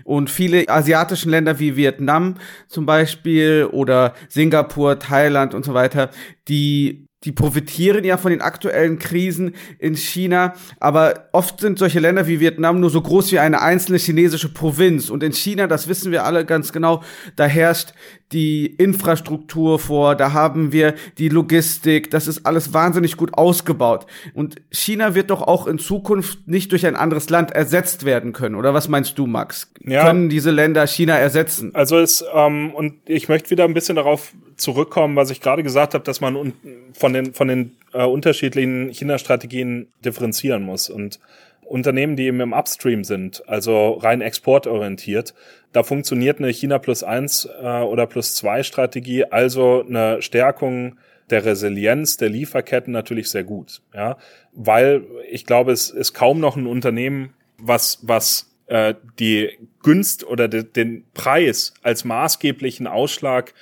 Und 0.04 0.28
viele 0.28 0.68
asiatischen 0.68 1.30
Länder 1.30 1.58
wie 1.60 1.76
Vietnam 1.76 2.34
zum 2.68 2.84
Beispiel 2.84 3.68
oder 3.72 4.12
Singapur, 4.28 4.98
Thailand 4.98 5.54
und 5.54 5.64
so 5.64 5.72
weiter, 5.72 6.10
die 6.46 7.06
die 7.24 7.32
profitieren 7.32 8.04
ja 8.04 8.16
von 8.16 8.30
den 8.30 8.40
aktuellen 8.40 8.98
Krisen 8.98 9.54
in 9.78 9.96
China, 9.96 10.54
aber 10.80 11.28
oft 11.32 11.60
sind 11.60 11.78
solche 11.78 12.00
Länder 12.00 12.26
wie 12.26 12.40
Vietnam 12.40 12.80
nur 12.80 12.90
so 12.90 13.00
groß 13.00 13.32
wie 13.32 13.38
eine 13.38 13.62
einzelne 13.62 13.98
chinesische 13.98 14.52
Provinz. 14.52 15.10
Und 15.10 15.22
in 15.22 15.32
China, 15.32 15.66
das 15.66 15.88
wissen 15.88 16.12
wir 16.12 16.24
alle 16.24 16.44
ganz 16.44 16.72
genau, 16.72 17.02
da 17.36 17.46
herrscht 17.46 17.94
die 18.32 18.66
Infrastruktur 18.66 19.78
vor, 19.78 20.16
da 20.16 20.32
haben 20.32 20.72
wir 20.72 20.94
die 21.18 21.28
Logistik, 21.28 22.10
das 22.10 22.26
ist 22.26 22.46
alles 22.46 22.72
wahnsinnig 22.72 23.16
gut 23.16 23.34
ausgebaut. 23.34 24.06
Und 24.34 24.56
China 24.70 25.14
wird 25.14 25.30
doch 25.30 25.42
auch 25.42 25.66
in 25.66 25.78
Zukunft 25.78 26.48
nicht 26.48 26.72
durch 26.72 26.86
ein 26.86 26.96
anderes 26.96 27.30
Land 27.30 27.52
ersetzt 27.52 28.04
werden 28.04 28.32
können, 28.32 28.54
oder 28.54 28.74
was 28.74 28.88
meinst 28.88 29.18
du, 29.18 29.26
Max? 29.26 29.72
Ja. 29.80 30.06
Können 30.06 30.28
diese 30.28 30.50
Länder 30.50 30.86
China 30.86 31.16
ersetzen? 31.16 31.74
Also 31.74 31.98
es, 31.98 32.24
ähm, 32.34 32.74
und 32.74 32.94
ich 33.06 33.28
möchte 33.28 33.50
wieder 33.50 33.64
ein 33.64 33.74
bisschen 33.74 33.96
darauf 33.96 34.32
zurückkommen, 34.56 35.16
was 35.16 35.30
ich 35.30 35.40
gerade 35.40 35.62
gesagt 35.62 35.94
habe, 35.94 36.04
dass 36.04 36.20
man 36.20 36.52
von 36.92 37.12
den, 37.12 37.34
von 37.34 37.48
den 37.48 37.76
äh, 37.92 38.04
unterschiedlichen 38.04 38.90
China-Strategien 38.90 39.88
differenzieren 40.04 40.62
muss. 40.62 40.90
Und 40.90 41.20
Unternehmen, 41.66 42.16
die 42.16 42.26
eben 42.26 42.40
im 42.40 42.52
Upstream 42.52 43.04
sind, 43.04 43.42
also 43.48 43.94
rein 43.94 44.20
exportorientiert, 44.20 45.34
da 45.72 45.82
funktioniert 45.82 46.38
eine 46.38 46.50
China 46.50 46.78
plus 46.78 47.02
eins 47.02 47.48
äh, 47.60 47.80
oder 47.80 48.06
plus 48.06 48.34
zwei 48.34 48.62
Strategie, 48.62 49.24
also 49.24 49.84
eine 49.86 50.22
Stärkung 50.22 50.98
der 51.30 51.44
Resilienz 51.44 52.16
der 52.16 52.28
Lieferketten 52.28 52.92
natürlich 52.92 53.30
sehr 53.30 53.44
gut, 53.44 53.82
ja, 53.94 54.16
weil 54.52 55.04
ich 55.30 55.46
glaube, 55.46 55.72
es 55.72 55.90
ist 55.90 56.12
kaum 56.12 56.38
noch 56.38 56.56
ein 56.56 56.66
Unternehmen, 56.66 57.32
was 57.58 57.98
was 58.02 58.54
äh, 58.66 58.94
die 59.18 59.50
Günst 59.82 60.24
oder 60.24 60.48
de, 60.48 60.64
den 60.64 61.04
Preis 61.14 61.74
als 61.82 62.04
maßgeblichen 62.04 62.86
Ausschlag 62.86 63.54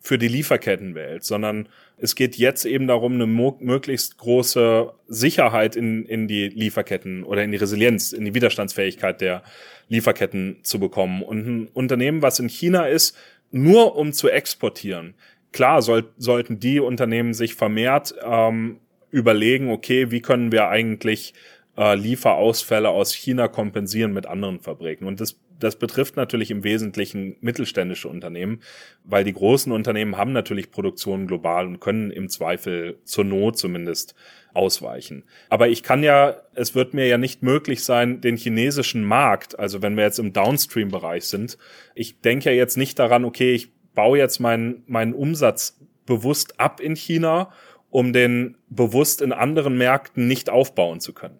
für 0.00 0.18
die 0.18 0.28
Lieferketten 0.28 0.94
wählt, 0.94 1.24
sondern 1.24 1.68
es 2.00 2.14
geht 2.14 2.36
jetzt 2.36 2.64
eben 2.64 2.86
darum, 2.86 3.14
eine 3.14 3.26
möglichst 3.26 4.18
große 4.18 4.92
Sicherheit 5.08 5.76
in, 5.76 6.04
in 6.04 6.28
die 6.28 6.48
Lieferketten 6.48 7.24
oder 7.24 7.42
in 7.42 7.50
die 7.50 7.58
Resilienz, 7.58 8.12
in 8.12 8.24
die 8.24 8.34
Widerstandsfähigkeit 8.34 9.20
der 9.20 9.42
Lieferketten 9.88 10.58
zu 10.62 10.78
bekommen. 10.78 11.22
Und 11.22 11.46
ein 11.46 11.68
Unternehmen, 11.72 12.22
was 12.22 12.38
in 12.38 12.48
China 12.48 12.86
ist, 12.86 13.16
nur 13.50 13.96
um 13.96 14.12
zu 14.12 14.28
exportieren. 14.28 15.14
Klar 15.52 15.82
soll, 15.82 16.10
sollten 16.18 16.60
die 16.60 16.80
Unternehmen 16.80 17.34
sich 17.34 17.54
vermehrt 17.54 18.14
ähm, 18.22 18.78
überlegen, 19.10 19.70
okay, 19.70 20.10
wie 20.10 20.20
können 20.20 20.52
wir 20.52 20.68
eigentlich 20.68 21.34
äh, 21.78 21.94
Lieferausfälle 21.94 22.90
aus 22.90 23.14
China 23.14 23.48
kompensieren 23.48 24.12
mit 24.12 24.26
anderen 24.26 24.60
Fabriken. 24.60 25.06
Und 25.06 25.20
das 25.20 25.40
das 25.58 25.76
betrifft 25.76 26.16
natürlich 26.16 26.50
im 26.50 26.64
Wesentlichen 26.64 27.36
mittelständische 27.40 28.08
Unternehmen, 28.08 28.60
weil 29.04 29.24
die 29.24 29.32
großen 29.32 29.72
Unternehmen 29.72 30.16
haben 30.16 30.32
natürlich 30.32 30.70
Produktion 30.70 31.26
global 31.26 31.66
und 31.66 31.80
können 31.80 32.10
im 32.10 32.28
Zweifel 32.28 32.98
zur 33.04 33.24
Not 33.24 33.58
zumindest 33.58 34.14
ausweichen. 34.54 35.24
Aber 35.48 35.68
ich 35.68 35.82
kann 35.82 36.02
ja, 36.02 36.36
es 36.54 36.74
wird 36.74 36.94
mir 36.94 37.06
ja 37.06 37.18
nicht 37.18 37.42
möglich 37.42 37.84
sein, 37.84 38.20
den 38.20 38.36
chinesischen 38.36 39.04
Markt, 39.04 39.58
also 39.58 39.82
wenn 39.82 39.96
wir 39.96 40.04
jetzt 40.04 40.18
im 40.18 40.32
Downstream-Bereich 40.32 41.24
sind, 41.24 41.58
ich 41.94 42.20
denke 42.20 42.50
ja 42.50 42.56
jetzt 42.56 42.76
nicht 42.76 42.98
daran, 42.98 43.24
okay, 43.24 43.52
ich 43.52 43.72
baue 43.94 44.18
jetzt 44.18 44.38
meinen, 44.38 44.84
meinen 44.86 45.12
Umsatz 45.12 45.78
bewusst 46.06 46.60
ab 46.60 46.80
in 46.80 46.94
China, 46.94 47.52
um 47.90 48.12
den 48.12 48.56
bewusst 48.68 49.22
in 49.22 49.32
anderen 49.32 49.76
Märkten 49.76 50.28
nicht 50.28 50.50
aufbauen 50.50 51.00
zu 51.00 51.12
können. 51.12 51.38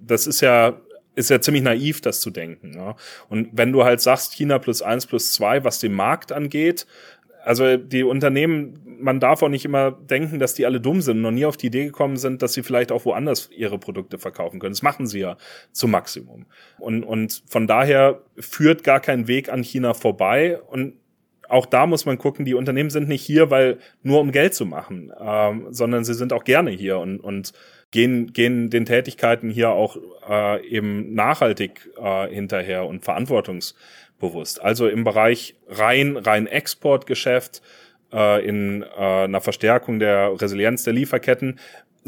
Das 0.00 0.26
ist 0.26 0.40
ja 0.40 0.80
ist 1.14 1.30
ja 1.30 1.40
ziemlich 1.40 1.64
naiv, 1.64 2.00
das 2.00 2.20
zu 2.20 2.30
denken. 2.30 2.74
Ja. 2.76 2.94
Und 3.28 3.48
wenn 3.52 3.72
du 3.72 3.82
halt 3.84 4.00
sagst, 4.00 4.34
China 4.34 4.60
plus 4.60 4.82
eins 4.82 5.04
plus 5.04 5.32
zwei, 5.32 5.64
was 5.64 5.80
den 5.80 5.92
Markt 5.92 6.30
angeht, 6.30 6.86
also 7.44 7.76
die 7.76 8.04
Unternehmen, 8.04 8.78
man 9.00 9.20
darf 9.20 9.42
auch 9.42 9.48
nicht 9.48 9.64
immer 9.64 9.90
denken, 9.90 10.38
dass 10.38 10.54
die 10.54 10.66
alle 10.66 10.80
dumm 10.80 11.00
sind 11.00 11.20
noch 11.20 11.30
nie 11.30 11.46
auf 11.46 11.56
die 11.56 11.68
Idee 11.68 11.86
gekommen 11.86 12.16
sind, 12.18 12.42
dass 12.42 12.52
sie 12.52 12.62
vielleicht 12.62 12.92
auch 12.92 13.04
woanders 13.04 13.50
ihre 13.50 13.78
Produkte 13.78 14.18
verkaufen 14.18 14.60
können. 14.60 14.74
Das 14.74 14.82
machen 14.82 15.06
sie 15.06 15.20
ja 15.20 15.36
zum 15.72 15.90
Maximum. 15.90 16.46
Und, 16.78 17.04
und 17.04 17.42
von 17.48 17.66
daher 17.66 18.20
führt 18.38 18.84
gar 18.84 19.00
kein 19.00 19.28
Weg 19.28 19.50
an 19.50 19.62
China 19.62 19.94
vorbei. 19.94 20.60
Und 20.60 20.94
auch 21.48 21.66
da 21.66 21.86
muss 21.86 22.06
man 22.06 22.18
gucken, 22.18 22.44
die 22.44 22.54
Unternehmen 22.54 22.90
sind 22.90 23.08
nicht 23.08 23.22
hier, 23.22 23.50
weil 23.50 23.78
nur 24.02 24.20
um 24.20 24.30
Geld 24.30 24.54
zu 24.54 24.66
machen, 24.66 25.10
ähm, 25.18 25.68
sondern 25.70 26.04
sie 26.04 26.14
sind 26.14 26.32
auch 26.32 26.44
gerne 26.44 26.70
hier 26.70 26.98
und, 26.98 27.18
und 27.18 27.52
gehen, 27.90 28.32
gehen 28.32 28.70
den 28.70 28.84
Tätigkeiten 28.84 29.50
hier 29.50 29.70
auch 29.70 29.96
äh, 30.28 30.66
eben 30.66 31.14
nachhaltig 31.14 31.88
äh, 31.96 32.28
hinterher 32.28 32.86
und 32.86 33.04
verantwortungsbewusst. 33.04 34.60
Also 34.62 34.88
im 34.88 35.04
Bereich 35.04 35.56
rein, 35.68 36.16
rein 36.16 36.46
Exportgeschäft, 36.46 37.62
äh, 38.12 38.46
in 38.46 38.82
äh, 38.82 39.24
einer 39.24 39.40
Verstärkung 39.40 39.98
der 39.98 40.40
Resilienz 40.40 40.84
der 40.84 40.92
Lieferketten 40.94 41.58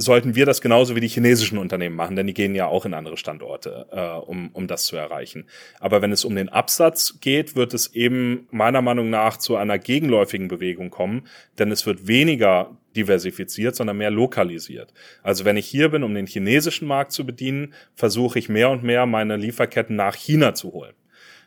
sollten 0.00 0.34
wir 0.34 0.46
das 0.46 0.62
genauso 0.62 0.96
wie 0.96 1.00
die 1.00 1.08
chinesischen 1.08 1.58
Unternehmen 1.58 1.94
machen, 1.94 2.16
denn 2.16 2.26
die 2.26 2.34
gehen 2.34 2.54
ja 2.54 2.66
auch 2.66 2.86
in 2.86 2.94
andere 2.94 3.18
Standorte, 3.18 3.86
äh, 3.92 4.26
um, 4.26 4.48
um 4.52 4.66
das 4.66 4.84
zu 4.84 4.96
erreichen. 4.96 5.44
Aber 5.78 6.00
wenn 6.00 6.10
es 6.10 6.24
um 6.24 6.34
den 6.34 6.48
Absatz 6.48 7.18
geht, 7.20 7.54
wird 7.54 7.74
es 7.74 7.94
eben 7.94 8.48
meiner 8.50 8.80
Meinung 8.80 9.10
nach 9.10 9.36
zu 9.36 9.56
einer 9.56 9.78
gegenläufigen 9.78 10.48
Bewegung 10.48 10.90
kommen, 10.90 11.26
denn 11.58 11.70
es 11.70 11.84
wird 11.84 12.06
weniger 12.06 12.76
diversifiziert, 12.96 13.76
sondern 13.76 13.98
mehr 13.98 14.10
lokalisiert. 14.10 14.92
Also 15.22 15.44
wenn 15.44 15.58
ich 15.58 15.66
hier 15.66 15.90
bin, 15.90 16.02
um 16.02 16.14
den 16.14 16.26
chinesischen 16.26 16.88
Markt 16.88 17.12
zu 17.12 17.26
bedienen, 17.26 17.74
versuche 17.94 18.38
ich 18.38 18.48
mehr 18.48 18.70
und 18.70 18.82
mehr 18.82 19.04
meine 19.06 19.36
Lieferketten 19.36 19.96
nach 19.96 20.14
China 20.14 20.54
zu 20.54 20.72
holen. 20.72 20.94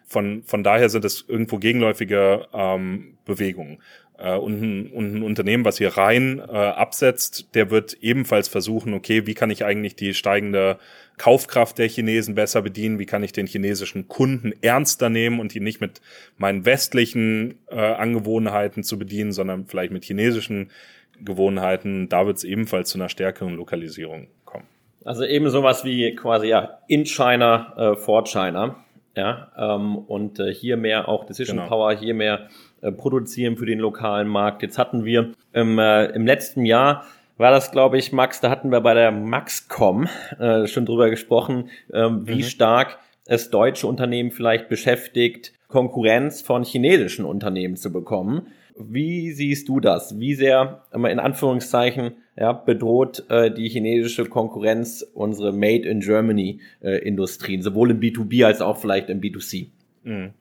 Von, 0.06 0.44
von 0.44 0.64
daher 0.64 0.90
sind 0.90 1.06
es 1.06 1.26
irgendwo 1.28 1.58
gegenläufige 1.58 2.48
ähm, 2.54 3.18
Bewegungen. 3.26 3.82
Äh, 4.24 4.38
und, 4.38 4.62
ein, 4.62 4.92
und 4.92 5.16
ein 5.16 5.24
Unternehmen, 5.24 5.66
was 5.66 5.78
hier 5.78 5.98
rein 5.98 6.40
äh, 6.40 6.54
absetzt, 6.54 7.54
der 7.56 7.70
wird 7.70 7.98
ebenfalls 8.02 8.48
versuchen, 8.48 8.94
okay, 8.94 9.28
wie 9.28 9.34
kann 9.34 9.52
ich 9.52 9.66
eigentlich 9.66 9.98
die 9.98 10.14
steigende 10.14 10.78
Kaufkraft 11.18 11.78
der 11.78 11.90
Chinesen 11.90 12.34
besser 12.34 12.62
bedienen, 12.62 13.00
wie 13.00 13.06
kann 13.06 13.22
ich 13.22 13.34
den 13.34 13.48
chinesischen 13.48 14.08
Kunden 14.08 14.54
ernster 14.62 15.10
nehmen 15.10 15.42
und 15.42 15.54
ihn 15.56 15.64
nicht 15.64 15.82
mit 15.82 16.00
meinen 16.38 16.66
westlichen 16.66 17.60
äh, 17.70 17.76
Angewohnheiten 17.76 18.84
zu 18.84 18.98
bedienen, 18.98 19.34
sondern 19.34 19.66
vielleicht 19.68 19.92
mit 19.92 20.06
chinesischen 20.06 20.72
Gewohnheiten. 21.20 22.08
Da 22.08 22.26
wird 22.26 22.38
es 22.38 22.46
ebenfalls 22.46 22.90
zu 22.90 22.98
einer 22.98 23.10
stärkeren 23.10 23.56
Lokalisierung 23.56 24.28
kommen. 24.46 24.66
Also 25.04 25.26
eben 25.26 25.50
sowas 25.50 25.84
wie 25.84 26.16
quasi 26.16 26.48
ja 26.48 26.80
in 26.88 27.06
China, 27.06 27.74
äh, 27.76 27.96
for 27.98 28.24
China. 28.24 28.78
Ja, 29.16 29.52
ähm, 29.58 29.98
und 29.98 30.40
äh, 30.40 30.52
hier 30.52 30.76
mehr 30.76 31.08
auch 31.08 31.26
Decision 31.26 31.58
genau. 31.58 31.70
Power, 31.70 31.94
hier 31.94 32.16
mehr 32.16 32.50
produzieren 32.92 33.58
für 33.58 33.66
den 33.66 33.80
lokalen 33.80 34.28
Markt. 34.28 34.62
Jetzt 34.62 34.78
hatten 34.78 35.06
wir 35.06 35.32
im, 35.54 35.80
äh, 35.80 36.06
im 36.08 36.26
letzten 36.26 36.66
Jahr 36.66 37.06
war 37.38 37.52
das, 37.52 37.72
glaube 37.72 37.98
ich, 37.98 38.12
Max, 38.12 38.42
da 38.42 38.50
hatten 38.50 38.72
wir 38.72 38.82
bei 38.82 38.94
der 38.94 39.12
Maxcom 39.12 40.08
äh, 40.40 40.68
schon 40.68 40.86
drüber 40.86 41.10
gesprochen, 41.10 41.70
äh, 41.92 42.08
wie 42.10 42.36
mhm. 42.36 42.44
stark 42.44 43.00
es 43.26 43.50
deutsche 43.50 43.88
Unternehmen 43.88 44.32
vielleicht 44.32 44.70
beschäftigt, 44.70 45.54
Konkurrenz 45.68 46.42
von 46.42 46.64
chinesischen 46.64 47.26
Unternehmen 47.26 47.76
zu 47.76 47.92
bekommen. 47.92 48.48
Wie 48.78 49.32
siehst 49.32 49.70
du 49.70 49.80
das? 49.80 50.20
Wie 50.20 50.36
sehr, 50.36 50.84
in 50.94 51.20
Anführungszeichen, 51.20 52.16
ja, 52.36 52.54
bedroht 52.54 53.24
äh, 53.30 53.52
die 53.52 53.70
chinesische 53.70 54.26
Konkurrenz 54.26 55.06
unsere 55.14 55.52
Made 55.52 55.88
in 55.88 56.00
Germany 56.00 56.60
äh, 56.82 56.98
Industrien, 57.00 57.62
sowohl 57.62 57.92
im 57.92 58.00
B2B 58.00 58.46
als 58.46 58.62
auch 58.62 58.78
vielleicht 58.78 59.10
im 59.10 59.22
B2C? 59.22 59.68
Mhm. 60.04 60.34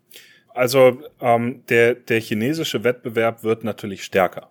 Also 0.54 1.02
ähm, 1.20 1.62
der, 1.68 1.94
der 1.94 2.20
chinesische 2.20 2.84
Wettbewerb 2.84 3.42
wird 3.42 3.64
natürlich 3.64 4.04
stärker. 4.04 4.50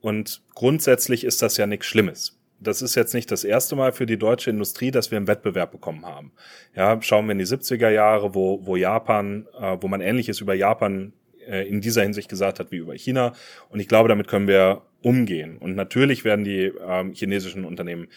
Und 0.00 0.42
grundsätzlich 0.54 1.24
ist 1.24 1.42
das 1.42 1.56
ja 1.56 1.66
nichts 1.66 1.86
Schlimmes. 1.86 2.38
Das 2.58 2.80
ist 2.80 2.94
jetzt 2.94 3.12
nicht 3.12 3.30
das 3.30 3.44
erste 3.44 3.76
Mal 3.76 3.92
für 3.92 4.06
die 4.06 4.18
deutsche 4.18 4.50
Industrie, 4.50 4.90
dass 4.90 5.10
wir 5.10 5.18
einen 5.18 5.26
Wettbewerb 5.26 5.72
bekommen 5.72 6.06
haben. 6.06 6.32
Ja, 6.74 7.00
schauen 7.02 7.26
wir 7.26 7.32
in 7.32 7.38
die 7.38 7.44
70er 7.44 7.90
Jahre, 7.90 8.34
wo, 8.34 8.64
wo 8.64 8.76
Japan, 8.76 9.46
äh, 9.60 9.76
wo 9.80 9.88
man 9.88 10.00
Ähnliches 10.00 10.40
über 10.40 10.54
Japan 10.54 11.12
äh, 11.46 11.68
in 11.68 11.80
dieser 11.80 12.02
Hinsicht 12.02 12.28
gesagt 12.28 12.60
hat 12.60 12.70
wie 12.70 12.76
über 12.76 12.94
China. 12.94 13.32
Und 13.68 13.80
ich 13.80 13.88
glaube, 13.88 14.08
damit 14.08 14.28
können 14.28 14.48
wir 14.48 14.82
umgehen. 15.02 15.58
Und 15.58 15.74
natürlich 15.74 16.24
werden 16.24 16.44
die 16.44 16.72
ähm, 16.86 17.12
chinesischen 17.12 17.64
Unternehmen 17.64 18.08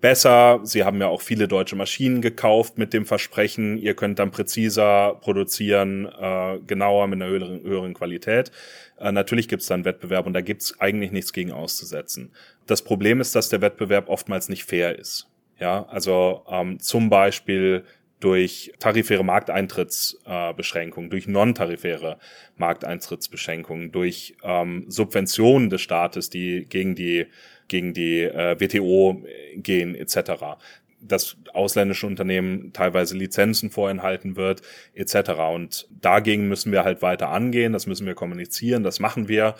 besser. 0.00 0.60
Sie 0.62 0.84
haben 0.84 1.00
ja 1.00 1.08
auch 1.08 1.20
viele 1.20 1.48
deutsche 1.48 1.76
Maschinen 1.76 2.22
gekauft 2.22 2.78
mit 2.78 2.92
dem 2.92 3.06
Versprechen, 3.06 3.78
ihr 3.78 3.94
könnt 3.94 4.18
dann 4.18 4.30
präziser 4.30 5.16
produzieren, 5.20 6.06
äh, 6.06 6.58
genauer 6.66 7.06
mit 7.08 7.20
einer 7.20 7.30
höheren, 7.30 7.62
höheren 7.62 7.94
Qualität. 7.94 8.52
Äh, 8.98 9.12
natürlich 9.12 9.48
gibt 9.48 9.62
es 9.62 9.68
dann 9.68 9.84
Wettbewerb 9.84 10.26
und 10.26 10.32
da 10.32 10.40
gibt 10.40 10.62
es 10.62 10.80
eigentlich 10.80 11.12
nichts 11.12 11.32
gegen 11.32 11.52
auszusetzen. 11.52 12.32
Das 12.66 12.82
Problem 12.82 13.20
ist, 13.20 13.34
dass 13.34 13.48
der 13.48 13.60
Wettbewerb 13.60 14.08
oftmals 14.08 14.48
nicht 14.48 14.64
fair 14.64 14.98
ist. 14.98 15.26
Ja, 15.58 15.86
also 15.88 16.44
ähm, 16.48 16.78
zum 16.78 17.10
Beispiel 17.10 17.84
durch 18.20 18.72
tarifäre 18.78 19.24
Markteintrittsbeschränkungen, 19.24 21.10
durch 21.10 21.28
non-tarifäre 21.28 22.18
Markteintrittsbeschränkungen, 22.56 23.92
durch 23.92 24.36
ähm, 24.42 24.84
Subventionen 24.88 25.70
des 25.70 25.80
Staates, 25.82 26.30
die 26.30 26.66
gegen 26.68 26.94
die 26.94 27.26
gegen 27.68 27.92
die 27.92 28.22
äh, 28.22 28.58
WTO 28.58 29.22
gehen 29.56 29.94
etc 29.94 30.56
dass 31.00 31.36
ausländische 31.52 32.06
Unternehmen 32.06 32.72
teilweise 32.72 33.16
Lizenzen 33.16 33.70
vorenthalten 33.70 34.36
wird, 34.36 34.62
etc. 34.94 35.30
Und 35.52 35.88
dagegen 35.90 36.48
müssen 36.48 36.72
wir 36.72 36.84
halt 36.84 37.02
weiter 37.02 37.28
angehen, 37.30 37.72
das 37.72 37.86
müssen 37.86 38.06
wir 38.06 38.14
kommunizieren, 38.14 38.82
das 38.82 39.00
machen 39.00 39.28
wir 39.28 39.54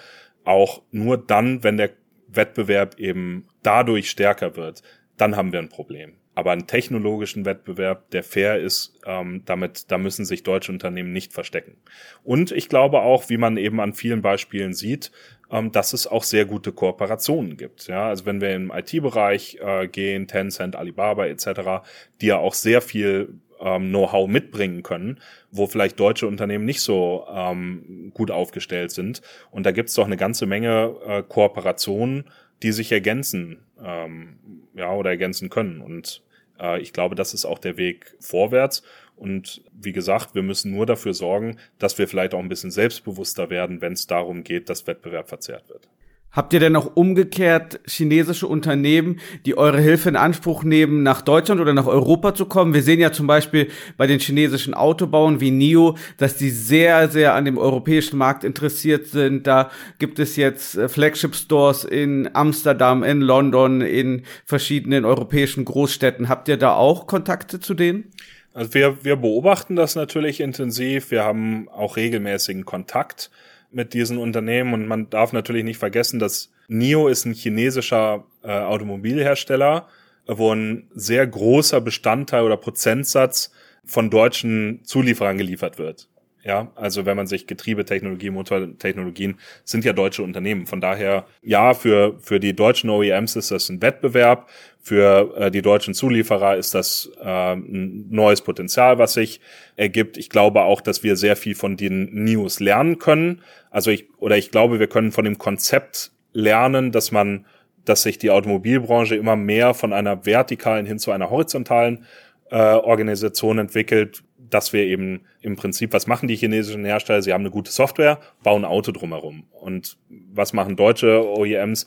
auch 0.45 0.83
nur 0.91 1.19
dann, 1.19 1.63
wenn 1.63 1.77
der 1.77 1.91
Wettbewerb 2.29 2.99
eben 2.99 3.47
dadurch 3.63 4.11
stärker 4.11 4.57
wird, 4.57 4.83
dann 5.17 5.37
haben 5.37 5.53
wir 5.53 5.61
ein 5.61 5.69
Problem. 5.69 6.18
Aber 6.39 6.53
einen 6.53 6.69
technologischen 6.69 7.45
Wettbewerb, 7.45 8.11
der 8.11 8.23
fair 8.23 8.61
ist, 8.61 8.97
ähm, 9.05 9.43
damit, 9.45 9.91
da 9.91 9.99
müssen 9.99 10.25
sich 10.25 10.45
deutsche 10.45 10.71
Unternehmen 10.71 11.13
nicht 11.13 11.33
verstecken. 11.33 11.79
Und 12.23 12.53
ich 12.53 12.69
glaube 12.69 13.01
auch, 13.01 13.29
wie 13.29 13.39
man 13.39 13.57
eben 13.57 13.81
an 13.81 13.93
vielen 13.93 14.23
Beispielen 14.23 14.73
sieht, 14.73 15.11
ähm, 15.51 15.73
dass 15.73 15.95
es 15.95 16.07
auch 16.07 16.23
sehr 16.23 16.45
gute 16.45 16.71
Kooperationen 16.71 17.57
gibt. 17.57 17.89
Ja, 17.89 18.07
also 18.07 18.25
wenn 18.25 18.41
wir 18.41 18.55
im 18.55 18.71
IT-Bereich 18.71 19.59
äh, 19.61 19.89
gehen, 19.89 20.29
Tencent, 20.29 20.77
Alibaba 20.77 21.27
etc., 21.27 21.83
die 22.21 22.27
ja 22.27 22.37
auch 22.37 22.55
sehr 22.55 22.83
viel 22.83 23.41
ähm, 23.59 23.89
Know-how 23.89 24.29
mitbringen 24.29 24.85
können, 24.85 25.19
wo 25.51 25.67
vielleicht 25.67 25.99
deutsche 25.99 26.29
Unternehmen 26.29 26.67
nicht 26.67 26.83
so 26.83 27.27
ähm, 27.35 28.13
gut 28.15 28.31
aufgestellt 28.31 28.93
sind. 28.93 29.23
Und 29.51 29.67
da 29.67 29.73
gibt 29.73 29.89
es 29.89 29.97
doch 29.97 30.07
eine 30.07 30.17
ganze 30.17 30.47
Menge 30.47 30.95
äh, 31.05 31.25
Kooperationen, 31.25 32.27
die 32.63 32.71
sich 32.71 32.93
ergänzen, 32.93 33.59
ähm, 33.85 34.39
ja, 34.77 34.93
oder 34.93 35.11
ergänzen 35.11 35.51
können. 35.51 35.81
Und 35.81 36.23
äh, 36.61 36.81
ich 36.81 36.93
glaube, 36.93 37.15
das 37.15 37.35
ist 37.35 37.45
auch 37.45 37.59
der 37.59 37.77
Weg 37.77 38.17
vorwärts. 38.21 38.83
Und 39.17 39.63
wie 39.73 39.93
gesagt, 39.93 40.35
wir 40.35 40.43
müssen 40.43 40.73
nur 40.73 40.87
dafür 40.87 41.13
sorgen, 41.13 41.59
dass 41.79 41.99
wir 41.99 42.07
vielleicht 42.07 42.35
auch 42.35 42.39
ein 42.39 42.49
bisschen 42.49 42.71
selbstbewusster 42.71 43.51
werden, 43.51 43.81
wenn 43.81 43.95
es 43.95 44.07
darum 44.07 44.45
geht, 44.45 44.71
dass 44.71 44.87
Wettbewerb 44.87 45.29
verzerrt 45.29 45.69
wird. 45.69 45.89
Habt 46.31 46.53
ihr 46.53 46.61
denn 46.61 46.77
auch 46.77 46.95
umgekehrt 46.95 47.81
chinesische 47.87 48.47
Unternehmen, 48.47 49.19
die 49.47 49.57
eure 49.57 49.81
Hilfe 49.81 50.11
in 50.11 50.17
Anspruch 50.17 50.63
nehmen, 50.63 51.03
nach 51.03 51.23
Deutschland 51.23 51.59
oder 51.59 51.73
nach 51.73 51.87
Europa 51.87 52.35
zu 52.35 52.45
kommen? 52.45 52.75
Wir 52.75 52.83
sehen 52.83 53.01
ja 53.01 53.13
zum 53.13 53.27
Beispiel 53.27 53.69
bei 53.97 54.07
den 54.07 54.21
chinesischen 54.21 54.75
Autobauern 54.75 55.41
wie 55.41 55.51
NIO, 55.51 55.97
dass 56.19 56.37
die 56.37 56.51
sehr, 56.51 57.09
sehr 57.09 57.35
an 57.35 57.47
dem 57.47 57.57
europäischen 57.57 58.19
Markt 58.19 58.45
interessiert 58.45 59.07
sind. 59.07 59.47
Da 59.47 59.71
gibt 59.99 60.19
es 60.19 60.37
jetzt 60.37 60.77
äh, 60.77 60.89
Flagship-Stores 60.89 61.85
in 61.85 62.29
Amsterdam, 62.35 63.03
in 63.03 63.23
London, 63.23 63.81
in 63.81 64.25
verschiedenen 64.45 65.07
europäischen 65.07 65.65
Großstädten. 65.65 66.29
Habt 66.29 66.49
ihr 66.49 66.59
da 66.59 66.75
auch 66.75 67.07
Kontakte 67.07 67.59
zu 67.59 67.73
denen? 67.73 68.13
Also 68.53 68.75
wir, 68.75 69.05
wir 69.05 69.17
beobachten 69.17 69.77
das 69.77 69.95
natürlich 69.95 70.41
intensiv. 70.41 71.11
Wir 71.11 71.25
haben 71.25 71.69
auch 71.71 71.97
regelmäßigen 71.97 72.67
Kontakt 72.67 73.31
mit 73.71 73.95
diesen 73.95 74.19
Unternehmen 74.19 74.75
und 74.75 74.87
man 74.87 75.11
darf 75.11 75.33
natürlich 75.33 75.65
nicht 75.65 75.79
vergessen, 75.79 76.19
dass 76.19 76.51
NIO 76.69 77.09
ist 77.09 77.25
ein 77.25 77.35
chinesischer 77.35 78.25
äh, 78.43 78.51
Automobilhersteller, 78.51 79.89
wo 80.27 80.53
ein 80.53 80.89
sehr 80.95 81.27
großer 81.27 81.81
Bestandteil 81.81 82.45
oder 82.45 82.57
Prozentsatz 82.57 83.53
von 83.85 84.11
deutschen 84.11 84.85
Zulieferern 84.85 85.39
geliefert 85.39 85.79
wird. 85.79 86.09
Ja, 86.45 86.71
also 86.77 87.05
wenn 87.05 87.17
man 87.17 87.27
sich 87.27 87.49
Getriebetechnologie, 87.49 88.31
Motortechnologien 88.31 89.39
sind 89.65 89.85
ja 89.85 89.93
deutsche 89.93 90.23
Unternehmen. 90.23 90.67
Von 90.67 90.81
daher, 90.81 91.27
ja, 91.43 91.75
für, 91.75 92.17
für 92.21 92.39
die 92.39 92.55
deutschen 92.55 92.91
OEMs 92.91 93.35
ist 93.35 93.51
das 93.51 93.69
ein 93.69 93.83
Wettbewerb. 93.83 94.49
Für 94.81 95.35
äh, 95.37 95.51
die 95.51 95.63
deutschen 95.63 95.95
Zulieferer 95.95 96.57
ist 96.57 96.75
das 96.75 97.11
äh, 97.21 97.55
ein 97.55 98.07
neues 98.09 98.41
Potenzial, 98.41 98.99
was 98.99 99.15
sich 99.15 99.41
ergibt. 99.75 100.17
Ich 100.17 100.31
glaube 100.31 100.63
auch, 100.63 100.81
dass 100.81 101.03
wir 101.03 101.17
sehr 101.17 101.35
viel 101.35 101.57
von 101.57 101.77
den 101.77 102.25
News 102.25 102.61
lernen 102.61 102.99
können. 102.99 103.43
Also 103.71 103.91
ich, 103.91 104.09
oder 104.19 104.37
ich 104.37 104.53
glaube, 104.53 104.79
wir 104.79 104.87
können 104.87 105.11
von 105.11 105.25
dem 105.25 105.39
Konzept 105.39 106.13
lernen, 106.33 106.93
dass 106.93 107.11
man, 107.11 107.47
dass 107.85 108.03
sich 108.03 108.17
die 108.19 108.31
Automobilbranche 108.31 109.17
immer 109.17 109.35
mehr 109.35 109.75
von 109.75 109.93
einer 109.93 110.25
vertikalen 110.25 110.87
hin 110.87 111.01
zu 111.01 111.11
einer 111.11 111.31
horizontalen 111.31 112.05
äh, 112.51 112.57
Organisation 112.57 113.59
entwickelt, 113.59 114.23
dass 114.51 114.73
wir 114.73 114.85
eben 114.85 115.23
im 115.41 115.57
Prinzip, 115.57 115.93
was 115.93 116.07
machen 116.07 116.29
die 116.29 116.37
chinesischen 116.37 116.85
Hersteller? 116.85 117.23
Sie 117.23 117.33
haben 117.33 117.43
eine 117.43 117.51
gute 117.51 117.71
Software, 117.71 118.19
bauen 118.43 118.65
ein 118.65 118.71
Auto 118.71 118.93
drumherum. 118.93 119.45
Und 119.51 119.97
was 120.09 120.53
machen 120.53 120.77
deutsche 120.77 121.25
OEMs? 121.27 121.85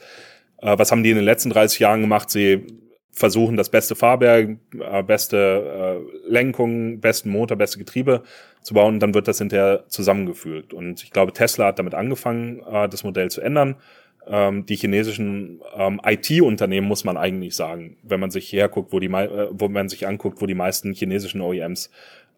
Äh, 0.61 0.77
was 0.77 0.91
haben 0.91 1.03
die 1.03 1.11
in 1.11 1.17
den 1.17 1.25
letzten 1.25 1.49
30 1.49 1.79
Jahren 1.79 2.01
gemacht? 2.01 2.29
Sie 2.29 2.65
versuchen, 3.11 3.57
das 3.57 3.69
beste 3.69 3.95
Fahrwerk, 3.95 4.57
äh, 4.79 5.03
beste 5.03 6.01
äh, 6.27 6.31
Lenkung, 6.31 6.99
besten 6.99 7.29
Motor, 7.29 7.57
beste 7.57 7.77
Getriebe 7.77 8.23
zu 8.61 8.73
bauen. 8.73 8.99
Dann 8.99 9.13
wird 9.13 9.27
das 9.27 9.37
hinterher 9.37 9.83
zusammengefügt. 9.87 10.73
Und 10.73 11.03
ich 11.03 11.11
glaube, 11.11 11.33
Tesla 11.33 11.67
hat 11.67 11.79
damit 11.79 11.93
angefangen, 11.93 12.61
äh, 12.71 12.87
das 12.87 13.03
Modell 13.03 13.29
zu 13.29 13.41
ändern. 13.41 13.75
Ähm, 14.27 14.65
die 14.65 14.75
chinesischen 14.75 15.61
ähm, 15.75 15.99
IT-Unternehmen 16.05 16.87
muss 16.87 17.03
man 17.03 17.17
eigentlich 17.17 17.55
sagen, 17.55 17.97
wenn 18.03 18.19
man 18.19 18.29
sich 18.29 18.51
herguckt, 18.53 18.93
wo 18.93 18.99
die, 18.99 19.07
äh, 19.07 19.47
wo 19.51 19.67
man 19.67 19.89
sich 19.89 20.07
anguckt, 20.07 20.41
wo 20.41 20.45
die 20.45 20.53
meisten 20.53 20.93
chinesischen 20.93 21.41
OEMs 21.41 21.89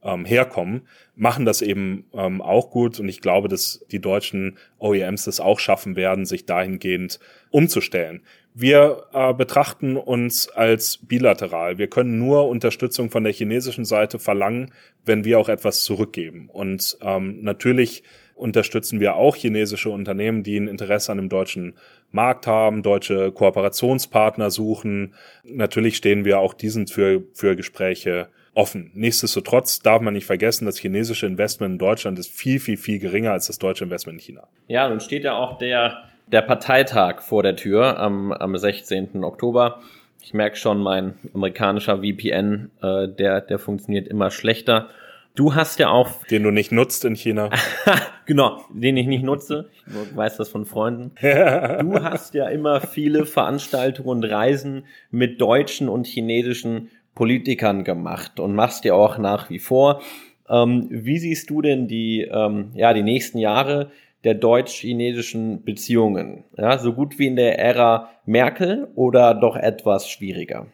ähm, 0.04 0.26
herkommen, 0.26 0.82
machen 1.16 1.46
das 1.46 1.62
eben 1.62 2.06
ähm, 2.14 2.42
auch 2.42 2.70
gut 2.70 3.00
und 3.00 3.08
ich 3.08 3.22
glaube, 3.22 3.48
dass 3.48 3.86
die 3.92 4.00
deutschen 4.00 4.58
OEMs 4.80 5.26
das 5.26 5.40
auch 5.40 5.60
schaffen 5.60 5.96
werden, 5.96 6.26
sich 6.26 6.46
dahingehend 6.46 7.20
umzustellen. 7.50 8.22
Wir 8.56 9.06
äh, 9.14 9.34
betrachten 9.34 9.98
uns 9.98 10.48
als 10.48 11.00
bilateral. 11.02 11.80
Wir 11.80 11.88
können 11.88 12.20
nur 12.20 12.48
Unterstützung 12.48 13.10
von 13.10 13.24
der 13.24 13.34
chinesischen 13.34 13.86
Seite 13.86 14.20
verlangen, 14.20 14.72
wenn 15.06 15.26
wir 15.26 15.40
auch 15.40 15.50
etwas 15.50 15.84
zurückgeben. 15.84 16.50
Und 16.52 16.98
ähm, 17.02 17.42
natürlich 17.42 18.04
unterstützen 18.36 19.00
wir 19.00 19.16
auch 19.16 19.36
chinesische 19.36 19.90
Unternehmen, 19.90 20.44
die 20.44 20.58
ein 20.58 20.68
Interesse 20.68 21.12
an 21.12 21.18
dem 21.18 21.30
deutschen 21.30 21.74
Markt 22.12 22.46
haben, 22.46 22.84
deutsche 22.84 23.32
Kooperationspartner 23.32 24.52
suchen. 24.52 25.16
Natürlich 25.44 25.98
stehen 25.98 26.26
wir 26.26 26.40
auch 26.40 26.54
diesen 26.54 26.88
für, 26.88 27.24
für 27.34 27.56
Gespräche 27.56 28.30
offen. 28.54 28.92
Nichtsdestotrotz 28.94 29.80
darf 29.80 30.02
man 30.02 30.14
nicht 30.14 30.26
vergessen, 30.26 30.66
das 30.66 30.78
chinesische 30.78 31.26
Investment 31.26 31.74
in 31.74 31.78
Deutschland 31.80 32.20
ist 32.20 32.32
viel, 32.32 32.60
viel, 32.60 32.78
viel 32.78 33.00
geringer 33.00 33.32
als 33.32 33.48
das 33.48 33.60
deutsche 33.60 33.84
Investment 33.84 34.20
in 34.20 34.26
China. 34.26 34.48
Ja, 34.68 34.88
nun 34.90 35.00
steht 35.00 35.24
ja 35.24 35.36
auch 35.36 35.58
der, 35.58 36.04
der 36.28 36.42
Parteitag 36.42 37.22
vor 37.22 37.44
der 37.44 37.56
Tür 37.56 38.00
am, 38.00 38.32
am 38.32 38.56
16. 38.56 39.24
Oktober. 39.24 39.82
Ich 40.22 40.34
merke 40.34 40.56
schon, 40.56 40.82
mein 40.82 41.16
amerikanischer 41.34 41.98
VPN, 41.98 42.72
äh, 42.82 43.08
der, 43.08 43.42
der 43.42 43.60
funktioniert 43.60 44.08
immer 44.08 44.32
schlechter. 44.32 44.90
Du 45.36 45.56
hast 45.56 45.80
ja 45.80 45.90
auch. 45.90 46.24
Den 46.28 46.44
du 46.44 46.52
nicht 46.52 46.72
nutzt 46.72 47.06
in 47.06 47.16
China. 47.16 47.50
genau, 48.28 48.64
den 48.70 48.96
ich 48.98 49.08
nicht 49.08 49.24
nutze. 49.24 49.70
Ich 49.88 50.16
weiß 50.16 50.38
das 50.38 50.48
von 50.48 50.66
Freunden. 50.66 51.12
du 51.20 51.28
hast 52.04 52.36
ja 52.36 52.48
immer 52.50 52.82
viele 52.82 53.26
Veranstaltungen 53.26 54.10
und 54.10 54.24
Reisen 54.26 54.86
mit 55.10 55.42
deutschen 55.42 55.90
und 55.90 56.06
chinesischen 56.06 56.92
Politikern 57.16 57.84
gemacht 57.84 58.40
und 58.40 58.56
machst 58.56 58.84
dir 58.84 58.96
auch 58.96 59.18
nach 59.18 59.50
wie 59.50 59.60
vor. 59.60 60.02
Ähm, 60.50 60.88
wie 60.90 61.20
siehst 61.20 61.50
du 61.50 61.62
denn 61.62 61.88
die, 61.88 62.22
ähm, 62.22 62.72
ja, 62.74 62.94
die 62.94 63.04
nächsten 63.04 63.38
Jahre 63.38 63.92
der 64.24 64.34
deutsch-chinesischen 64.34 65.64
Beziehungen? 65.64 66.44
Ja, 66.58 66.78
so 66.78 66.94
gut 66.94 67.20
wie 67.20 67.28
in 67.28 67.36
der 67.36 67.60
Ära 67.60 68.10
Merkel 68.26 68.88
oder 68.96 69.34
doch 69.34 69.56
etwas 69.56 70.10
schwieriger? 70.10 70.68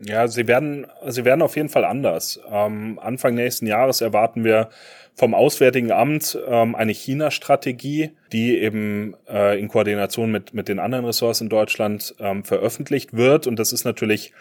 Ja, 0.00 0.28
sie 0.28 0.46
werden, 0.46 0.86
sie 1.08 1.24
werden 1.24 1.42
auf 1.42 1.56
jeden 1.56 1.68
Fall 1.68 1.84
anders. 1.84 2.40
Ähm, 2.50 3.00
Anfang 3.02 3.34
nächsten 3.34 3.66
Jahres 3.66 4.00
erwarten 4.00 4.44
wir 4.44 4.68
vom 5.14 5.34
Auswärtigen 5.34 5.90
Amt 5.90 6.38
ähm, 6.46 6.76
eine 6.76 6.92
China-Strategie, 6.92 8.10
die 8.30 8.56
eben 8.56 9.16
äh, 9.28 9.58
in 9.58 9.66
Koordination 9.66 10.30
mit, 10.30 10.54
mit 10.54 10.68
den 10.68 10.78
anderen 10.78 11.04
Ressorts 11.04 11.40
in 11.40 11.48
Deutschland 11.48 12.14
ähm, 12.20 12.44
veröffentlicht 12.44 13.14
wird. 13.14 13.48
Und 13.48 13.58
das 13.58 13.72
ist 13.72 13.84
natürlich 13.84 14.32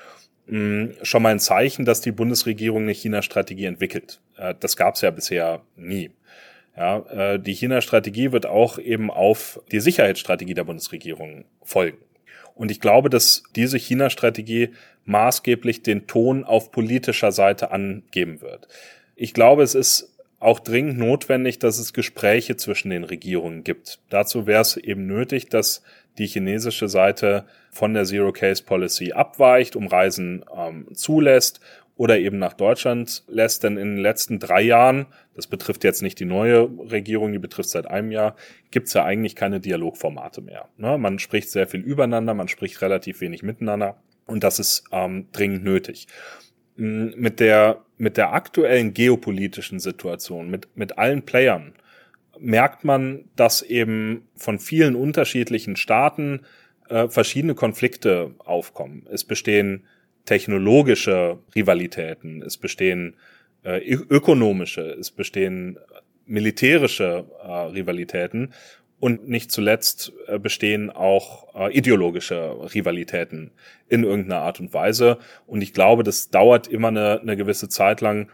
schon 0.48 1.24
mal 1.24 1.30
ein 1.30 1.40
Zeichen, 1.40 1.84
dass 1.84 2.00
die 2.02 2.12
Bundesregierung 2.12 2.84
eine 2.84 2.94
China-Strategie 2.94 3.66
entwickelt. 3.66 4.22
Das 4.60 4.78
gab 4.78 4.96
es 4.96 5.02
ja 5.02 5.12
bisher 5.12 5.62
nie. 5.76 6.12
Ja, 6.78 7.00
äh, 7.10 7.40
die 7.40 7.56
China-Strategie 7.56 8.32
wird 8.32 8.46
auch 8.46 8.78
eben 8.78 9.10
auf 9.10 9.60
die 9.72 9.80
Sicherheitsstrategie 9.80 10.54
der 10.54 10.64
Bundesregierung 10.64 11.46
folgen. 11.64 11.98
Und 12.54 12.70
ich 12.70 12.80
glaube, 12.80 13.10
dass 13.10 13.44
diese 13.56 13.78
China-Strategie 13.78 14.70
maßgeblich 15.06 15.82
den 15.82 16.06
Ton 16.06 16.44
auf 16.44 16.72
politischer 16.72 17.32
Seite 17.32 17.72
angeben 17.72 18.42
wird. 18.42 18.68
Ich 19.16 19.34
glaube, 19.34 19.64
es 19.64 19.74
ist 19.74 20.17
auch 20.40 20.60
dringend 20.60 21.00
notwendig, 21.00 21.60
dass 21.60 21.80
es 21.80 21.94
Gespräche 21.94 22.58
zwischen 22.58 22.90
den 22.90 23.04
Regierungen 23.04 23.64
gibt. 23.64 24.00
Dazu 24.10 24.46
wäre 24.46 24.62
es 24.62 24.78
eben 24.78 25.08
nötig, 25.08 25.50
dass 25.50 25.82
die 26.18 26.28
chinesische 26.28 26.90
Seite 26.90 27.46
von 27.72 27.94
der 27.94 28.06
Zero 28.06 28.32
Case 28.32 28.64
Policy 28.64 29.14
abweicht, 29.14 29.76
um 29.76 29.88
Reisen 29.88 30.46
ähm, 30.56 30.88
zulässt 30.94 31.60
oder 31.96 32.20
eben 32.20 32.38
nach 32.38 32.54
Deutschland 32.54 33.24
lässt. 33.28 33.64
Denn 33.64 33.78
in 33.78 33.96
den 33.96 34.02
letzten 34.02 34.40
drei 34.40 34.62
Jahren, 34.62 35.08
das 35.36 35.48
betrifft 35.48 35.84
jetzt 35.84 36.02
nicht 36.02 36.20
die 36.20 36.26
neue 36.26 36.70
Regierung, 36.92 37.32
die 37.32 37.40
betrifft 37.40 37.70
seit 37.70 37.88
einem 37.88 38.12
Jahr, 38.12 38.36
gibt's 38.72 38.94
ja 38.94 39.04
eigentlich 39.04 39.36
keine 39.36 39.60
Dialogformate 39.60 40.42
mehr. 40.42 40.70
Ne? 40.78 40.98
Man 40.98 41.20
spricht 41.20 41.50
sehr 41.50 41.68
viel 41.68 41.82
übereinander, 41.82 42.34
man 42.34 42.48
spricht 42.48 42.82
relativ 42.82 43.22
wenig 43.22 43.42
miteinander 43.42 43.98
und 44.26 44.44
das 44.44 44.60
ist 44.60 44.84
ähm, 44.92 45.28
dringend 45.32 45.64
nötig. 45.64 46.08
Mit 46.78 47.40
der, 47.40 47.82
mit 47.98 48.18
der 48.18 48.34
aktuellen 48.34 48.94
geopolitischen 48.94 49.80
Situation, 49.80 50.50
mit, 50.50 50.68
mit 50.76 50.98
allen 50.98 51.24
Playern, 51.24 51.74
merkt 52.40 52.84
man, 52.84 53.26
dass 53.36 53.64
eben 53.64 54.28
von 54.36 54.60
vielen 54.60 54.96
unterschiedlichen 54.96 55.76
Staaten 55.76 56.42
äh, 56.90 57.08
verschiedene 57.08 57.56
Konflikte 57.56 58.32
aufkommen. 58.38 59.08
Es 59.12 59.24
bestehen 59.24 59.84
technologische 60.26 61.40
Rivalitäten, 61.56 62.44
es 62.44 62.58
bestehen 62.58 63.16
äh, 63.64 63.80
ökonomische, 63.92 64.82
es 64.82 65.12
bestehen 65.12 65.78
militärische 66.26 67.26
äh, 67.42 67.52
Rivalitäten 67.52 68.54
Und 69.00 69.30
nicht 69.30 69.52
zuletzt 69.52 70.12
äh, 70.26 70.40
bestehen 70.40 70.90
auch 70.90 71.54
äh, 71.56 71.72
ideologische 71.78 72.74
Rivalitäten 72.74 73.52
in 73.88 74.04
irgendeiner 74.04 74.42
Art 74.42 74.60
und 74.60 74.74
Weise. 74.74 75.20
Und 75.46 75.62
ich 75.62 75.74
glaube, 75.74 76.02
das 76.02 76.32
dauert 76.32 76.68
immer 76.68 76.88
eine, 76.88 77.20
eine 77.22 77.38
gewisse 77.38 77.70
Zeit 77.70 78.02
lang, 78.02 78.30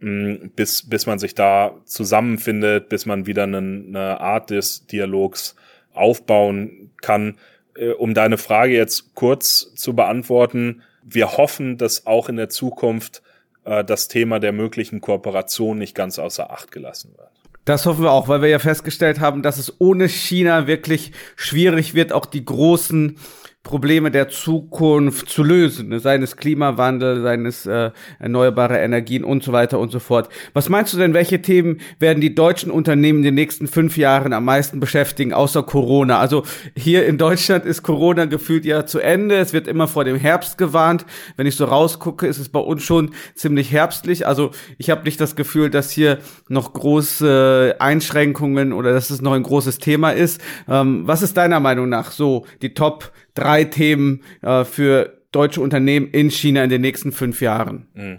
mh, 0.00 0.48
bis, 0.56 0.88
bis 0.88 1.04
man 1.04 1.18
sich 1.18 1.34
da 1.34 1.74
zusammenfindet, 1.84 2.88
bis 2.88 3.04
man 3.04 3.26
wieder 3.26 3.42
eine, 3.42 3.58
eine 3.58 4.20
Art 4.20 4.48
des 4.48 4.86
Dialogs 4.86 5.54
aufbauen 5.92 6.92
kann. 7.02 7.36
Äh, 7.76 7.90
um 7.90 8.14
deine 8.14 8.38
Frage 8.38 8.72
jetzt 8.72 9.14
kurz 9.14 9.74
zu 9.74 9.94
beantworten, 9.94 10.82
wir 11.02 11.36
hoffen, 11.36 11.76
dass 11.76 12.06
auch 12.06 12.28
in 12.28 12.36
der 12.36 12.48
Zukunft 12.48 13.22
das 13.64 14.06
Thema 14.06 14.38
der 14.38 14.52
möglichen 14.52 15.00
Kooperation 15.00 15.76
nicht 15.76 15.96
ganz 15.96 16.20
außer 16.20 16.52
Acht 16.52 16.70
gelassen 16.70 17.14
wird. 17.16 17.30
Das 17.66 17.84
hoffen 17.84 18.04
wir 18.04 18.12
auch, 18.12 18.28
weil 18.28 18.42
wir 18.42 18.48
ja 18.48 18.60
festgestellt 18.60 19.18
haben, 19.18 19.42
dass 19.42 19.58
es 19.58 19.80
ohne 19.80 20.08
China 20.08 20.68
wirklich 20.68 21.10
schwierig 21.34 21.94
wird, 21.94 22.12
auch 22.12 22.24
die 22.24 22.44
großen 22.44 23.18
Probleme 23.66 24.12
der 24.12 24.28
Zukunft 24.28 25.28
zu 25.28 25.42
lösen, 25.42 25.88
ne? 25.88 25.98
seines 25.98 26.36
Klimawandel, 26.36 27.20
seines 27.22 27.66
äh, 27.66 27.90
erneuerbare 28.20 28.78
Energien 28.78 29.24
und 29.24 29.42
so 29.42 29.52
weiter 29.52 29.80
und 29.80 29.90
so 29.90 29.98
fort. 29.98 30.28
Was 30.52 30.68
meinst 30.68 30.94
du 30.94 30.98
denn, 30.98 31.14
welche 31.14 31.42
Themen 31.42 31.80
werden 31.98 32.20
die 32.20 32.32
deutschen 32.32 32.70
Unternehmen 32.70 33.18
in 33.18 33.24
den 33.24 33.34
nächsten 33.34 33.66
fünf 33.66 33.98
Jahren 33.98 34.32
am 34.32 34.44
meisten 34.44 34.78
beschäftigen, 34.78 35.32
außer 35.32 35.64
Corona? 35.64 36.20
Also 36.20 36.44
hier 36.76 37.06
in 37.06 37.18
Deutschland 37.18 37.64
ist 37.64 37.82
Corona 37.82 38.26
gefühlt 38.26 38.64
ja 38.64 38.86
zu 38.86 39.00
Ende. 39.00 39.34
Es 39.34 39.52
wird 39.52 39.66
immer 39.66 39.88
vor 39.88 40.04
dem 40.04 40.16
Herbst 40.16 40.58
gewarnt. 40.58 41.04
Wenn 41.36 41.48
ich 41.48 41.56
so 41.56 41.64
rausgucke, 41.64 42.28
ist 42.28 42.38
es 42.38 42.48
bei 42.48 42.60
uns 42.60 42.84
schon 42.84 43.14
ziemlich 43.34 43.72
herbstlich. 43.72 44.28
Also 44.28 44.52
ich 44.78 44.90
habe 44.90 45.02
nicht 45.02 45.20
das 45.20 45.34
Gefühl, 45.34 45.70
dass 45.70 45.90
hier 45.90 46.18
noch 46.48 46.72
große 46.72 47.74
Einschränkungen 47.80 48.72
oder 48.72 48.92
dass 48.92 49.10
es 49.10 49.20
noch 49.20 49.32
ein 49.32 49.42
großes 49.42 49.78
Thema 49.78 50.12
ist. 50.12 50.40
Ähm, 50.68 51.02
was 51.04 51.22
ist 51.22 51.36
deiner 51.36 51.58
Meinung 51.58 51.88
nach 51.88 52.12
so 52.12 52.46
die 52.62 52.72
Top 52.72 53.10
drei 53.36 53.64
Themen 53.64 54.22
äh, 54.42 54.64
für 54.64 55.22
deutsche 55.30 55.60
Unternehmen 55.60 56.10
in 56.10 56.30
China 56.30 56.64
in 56.64 56.70
den 56.70 56.80
nächsten 56.80 57.12
fünf 57.12 57.40
Jahren? 57.40 57.86
Mhm. 57.94 58.18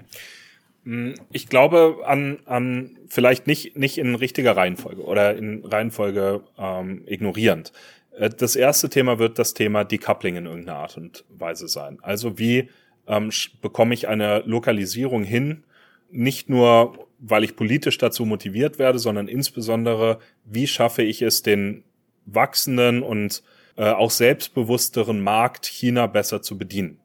Mm, 0.84 1.14
ich 1.34 1.50
glaube 1.50 1.98
an, 2.06 2.40
an 2.46 2.98
vielleicht 3.08 3.48
nicht, 3.48 3.78
nicht 3.78 3.98
in 3.98 4.16
richtiger 4.16 4.56
Reihenfolge 4.56 5.04
oder 5.04 5.36
in 5.36 5.66
Reihenfolge 5.66 6.42
ähm, 6.58 7.04
ignorierend. 7.06 7.74
Äh, 8.18 8.30
das 8.30 8.56
erste 8.56 8.90
Thema 8.90 9.20
wird 9.20 9.40
das 9.40 9.54
Thema 9.54 9.84
Decoupling 9.84 10.38
in 10.38 10.46
irgendeiner 10.46 10.80
Art 10.80 10.96
und 10.96 11.26
Weise 11.30 11.68
sein. 11.68 11.98
Also 12.02 12.40
wie 12.40 12.70
ähm, 13.08 13.32
bekomme 13.62 13.94
ich 13.94 14.08
eine 14.08 14.44
Lokalisierung 14.46 15.24
hin, 15.24 15.64
nicht 16.10 16.50
nur, 16.50 17.08
weil 17.20 17.44
ich 17.44 17.56
politisch 17.56 17.98
dazu 17.98 18.26
motiviert 18.26 18.80
werde, 18.80 19.00
sondern 19.00 19.28
insbesondere, 19.28 20.20
wie 20.46 20.68
schaffe 20.68 21.04
ich 21.04 21.22
es, 21.22 21.42
den 21.42 21.84
wachsenden 22.26 23.04
und 23.04 23.44
äh, 23.78 23.92
auch 23.92 24.12
selbstbewussteren 24.12 25.22
Markt 25.22 25.66
China 25.68 26.08
besser 26.08 26.42
zu 26.42 26.58
bedienen. 26.58 27.00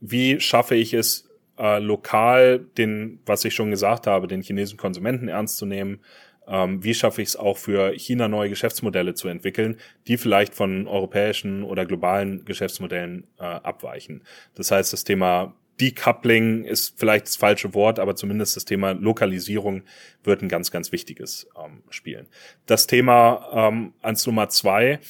Wie 0.00 0.40
schaffe 0.40 0.74
ich 0.74 0.94
es, 0.94 1.28
äh, 1.58 1.78
lokal 1.78 2.60
den, 2.76 3.20
was 3.26 3.44
ich 3.44 3.54
schon 3.54 3.70
gesagt 3.70 4.06
habe, 4.06 4.26
den 4.26 4.42
chinesischen 4.42 4.78
Konsumenten 4.78 5.28
ernst 5.28 5.56
zu 5.56 5.66
nehmen? 5.66 6.00
Ähm, 6.46 6.82
wie 6.82 6.94
schaffe 6.94 7.22
ich 7.22 7.28
es 7.28 7.36
auch 7.36 7.56
für 7.56 7.92
China 7.92 8.28
neue 8.28 8.48
Geschäftsmodelle 8.48 9.14
zu 9.14 9.28
entwickeln, 9.28 9.76
die 10.08 10.16
vielleicht 10.16 10.54
von 10.54 10.88
europäischen 10.88 11.62
oder 11.62 11.86
globalen 11.86 12.44
Geschäftsmodellen 12.44 13.26
äh, 13.38 13.44
abweichen? 13.44 14.24
Das 14.54 14.70
heißt, 14.70 14.92
das 14.92 15.04
Thema 15.04 15.54
Decoupling 15.80 16.64
ist 16.64 16.98
vielleicht 16.98 17.26
das 17.26 17.36
falsche 17.36 17.74
Wort, 17.74 17.98
aber 17.98 18.16
zumindest 18.16 18.56
das 18.56 18.64
Thema 18.64 18.92
Lokalisierung 18.92 19.82
wird 20.24 20.42
ein 20.42 20.48
ganz, 20.48 20.70
ganz 20.70 20.92
wichtiges 20.92 21.48
ähm, 21.58 21.82
spielen. 21.90 22.26
Das 22.66 22.86
Thema 22.86 23.48
ähm, 23.54 23.94
als 24.02 24.26
Nummer 24.26 24.48
zwei 24.48 25.00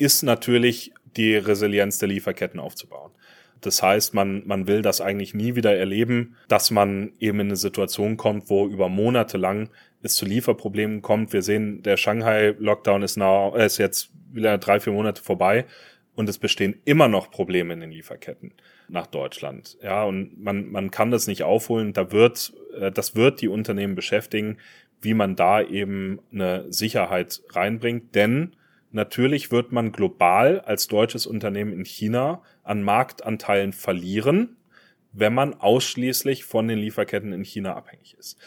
ist 0.00 0.22
natürlich 0.22 0.92
die 1.16 1.36
Resilienz 1.36 1.98
der 1.98 2.08
Lieferketten 2.08 2.58
aufzubauen. 2.58 3.12
Das 3.60 3.82
heißt, 3.82 4.14
man, 4.14 4.42
man 4.46 4.66
will 4.66 4.80
das 4.80 5.02
eigentlich 5.02 5.34
nie 5.34 5.54
wieder 5.54 5.76
erleben, 5.76 6.36
dass 6.48 6.70
man 6.70 7.12
eben 7.20 7.40
in 7.40 7.48
eine 7.48 7.56
Situation 7.56 8.16
kommt, 8.16 8.48
wo 8.48 8.66
über 8.66 8.88
Monate 8.88 9.36
lang 9.36 9.68
es 10.02 10.14
zu 10.14 10.24
Lieferproblemen 10.24 11.02
kommt. 11.02 11.34
Wir 11.34 11.42
sehen, 11.42 11.82
der 11.82 11.98
Shanghai-Lockdown 11.98 13.02
ist, 13.02 13.18
now, 13.18 13.54
ist 13.54 13.76
jetzt 13.76 14.10
wieder 14.32 14.56
drei, 14.56 14.80
vier 14.80 14.94
Monate 14.94 15.22
vorbei 15.22 15.66
und 16.14 16.26
es 16.30 16.38
bestehen 16.38 16.80
immer 16.86 17.08
noch 17.08 17.30
Probleme 17.30 17.74
in 17.74 17.80
den 17.80 17.90
Lieferketten 17.90 18.54
nach 18.88 19.06
Deutschland. 19.06 19.76
Ja, 19.82 20.04
und 20.04 20.42
man, 20.42 20.70
man 20.70 20.90
kann 20.90 21.10
das 21.10 21.26
nicht 21.26 21.42
aufholen. 21.42 21.92
Da 21.92 22.12
wird, 22.12 22.54
äh, 22.80 22.90
das 22.90 23.14
wird 23.14 23.42
die 23.42 23.48
Unternehmen 23.48 23.94
beschäftigen, 23.94 24.56
wie 25.02 25.12
man 25.12 25.36
da 25.36 25.60
eben 25.60 26.20
eine 26.32 26.72
Sicherheit 26.72 27.42
reinbringt, 27.50 28.14
denn 28.14 28.56
Natürlich 28.92 29.52
wird 29.52 29.72
man 29.72 29.92
global 29.92 30.60
als 30.60 30.88
deutsches 30.88 31.26
Unternehmen 31.26 31.72
in 31.72 31.84
China 31.84 32.42
an 32.64 32.82
Marktanteilen 32.82 33.72
verlieren, 33.72 34.56
wenn 35.12 35.34
man 35.34 35.54
ausschließlich 35.54 36.44
von 36.44 36.68
den 36.68 36.78
Lieferketten 36.78 37.32
in 37.32 37.44
China 37.44 37.74
abhängig 37.74 38.16
ist. 38.18 38.38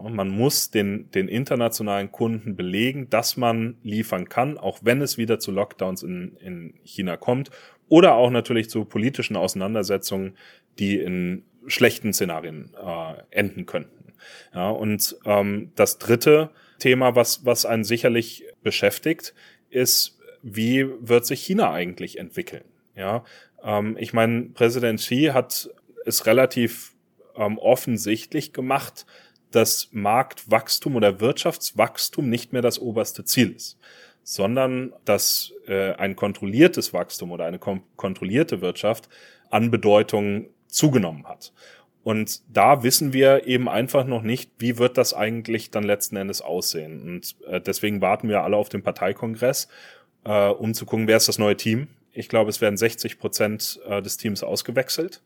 Man 0.00 0.28
muss 0.28 0.70
den, 0.70 1.10
den 1.10 1.26
internationalen 1.26 2.12
Kunden 2.12 2.54
belegen, 2.54 3.10
dass 3.10 3.36
man 3.36 3.78
liefern 3.82 4.28
kann, 4.28 4.56
auch 4.56 4.78
wenn 4.82 5.00
es 5.00 5.18
wieder 5.18 5.40
zu 5.40 5.50
Lockdowns 5.50 6.02
in, 6.02 6.36
in 6.36 6.74
China 6.84 7.16
kommt 7.16 7.50
oder 7.88 8.14
auch 8.14 8.30
natürlich 8.30 8.70
zu 8.70 8.84
politischen 8.84 9.36
Auseinandersetzungen, 9.36 10.36
die 10.78 10.98
in 10.98 11.44
schlechten 11.66 12.12
Szenarien 12.12 12.74
äh, 12.80 13.14
enden 13.30 13.66
könnten. 13.66 14.12
Ja, 14.54 14.70
und 14.70 15.16
ähm, 15.24 15.72
das 15.74 15.98
dritte 15.98 16.50
Thema, 16.78 17.16
was, 17.16 17.44
was 17.44 17.66
einen 17.66 17.84
sicherlich 17.84 18.44
beschäftigt, 18.62 19.34
ist, 19.70 20.18
wie 20.42 20.86
wird 21.00 21.26
sich 21.26 21.42
China 21.42 21.72
eigentlich 21.72 22.18
entwickeln? 22.18 22.64
Ja, 22.94 23.24
ähm, 23.62 23.96
ich 23.98 24.12
meine, 24.12 24.42
Präsident 24.54 25.00
Xi 25.00 25.30
hat 25.32 25.70
es 26.04 26.26
relativ 26.26 26.94
ähm, 27.36 27.58
offensichtlich 27.58 28.52
gemacht, 28.52 29.06
dass 29.50 29.88
Marktwachstum 29.92 30.96
oder 30.96 31.20
Wirtschaftswachstum 31.20 32.28
nicht 32.28 32.52
mehr 32.52 32.62
das 32.62 32.78
oberste 32.78 33.24
Ziel 33.24 33.52
ist, 33.52 33.78
sondern 34.22 34.92
dass 35.04 35.52
äh, 35.66 35.92
ein 35.92 36.16
kontrolliertes 36.16 36.92
Wachstum 36.92 37.32
oder 37.32 37.46
eine 37.46 37.58
kontrollierte 37.58 38.60
Wirtschaft 38.60 39.08
an 39.50 39.70
Bedeutung 39.70 40.48
zugenommen 40.66 41.26
hat. 41.26 41.52
Und 42.08 42.40
da 42.48 42.84
wissen 42.84 43.12
wir 43.12 43.46
eben 43.46 43.68
einfach 43.68 44.06
noch 44.06 44.22
nicht, 44.22 44.50
wie 44.58 44.78
wird 44.78 44.96
das 44.96 45.12
eigentlich 45.12 45.70
dann 45.70 45.84
letzten 45.84 46.16
Endes 46.16 46.40
aussehen. 46.40 47.02
Und 47.02 47.36
äh, 47.46 47.60
deswegen 47.60 48.00
warten 48.00 48.30
wir 48.30 48.44
alle 48.44 48.56
auf 48.56 48.70
den 48.70 48.82
Parteikongress, 48.82 49.68
äh, 50.24 50.48
um 50.48 50.72
zu 50.72 50.86
gucken, 50.86 51.06
wer 51.06 51.18
ist 51.18 51.28
das 51.28 51.38
neue 51.38 51.58
Team. 51.58 51.88
Ich 52.14 52.30
glaube, 52.30 52.48
es 52.48 52.62
werden 52.62 52.78
60 52.78 53.18
Prozent 53.18 53.78
äh, 53.86 54.00
des 54.00 54.16
Teams 54.16 54.42
ausgewechselt. 54.42 55.20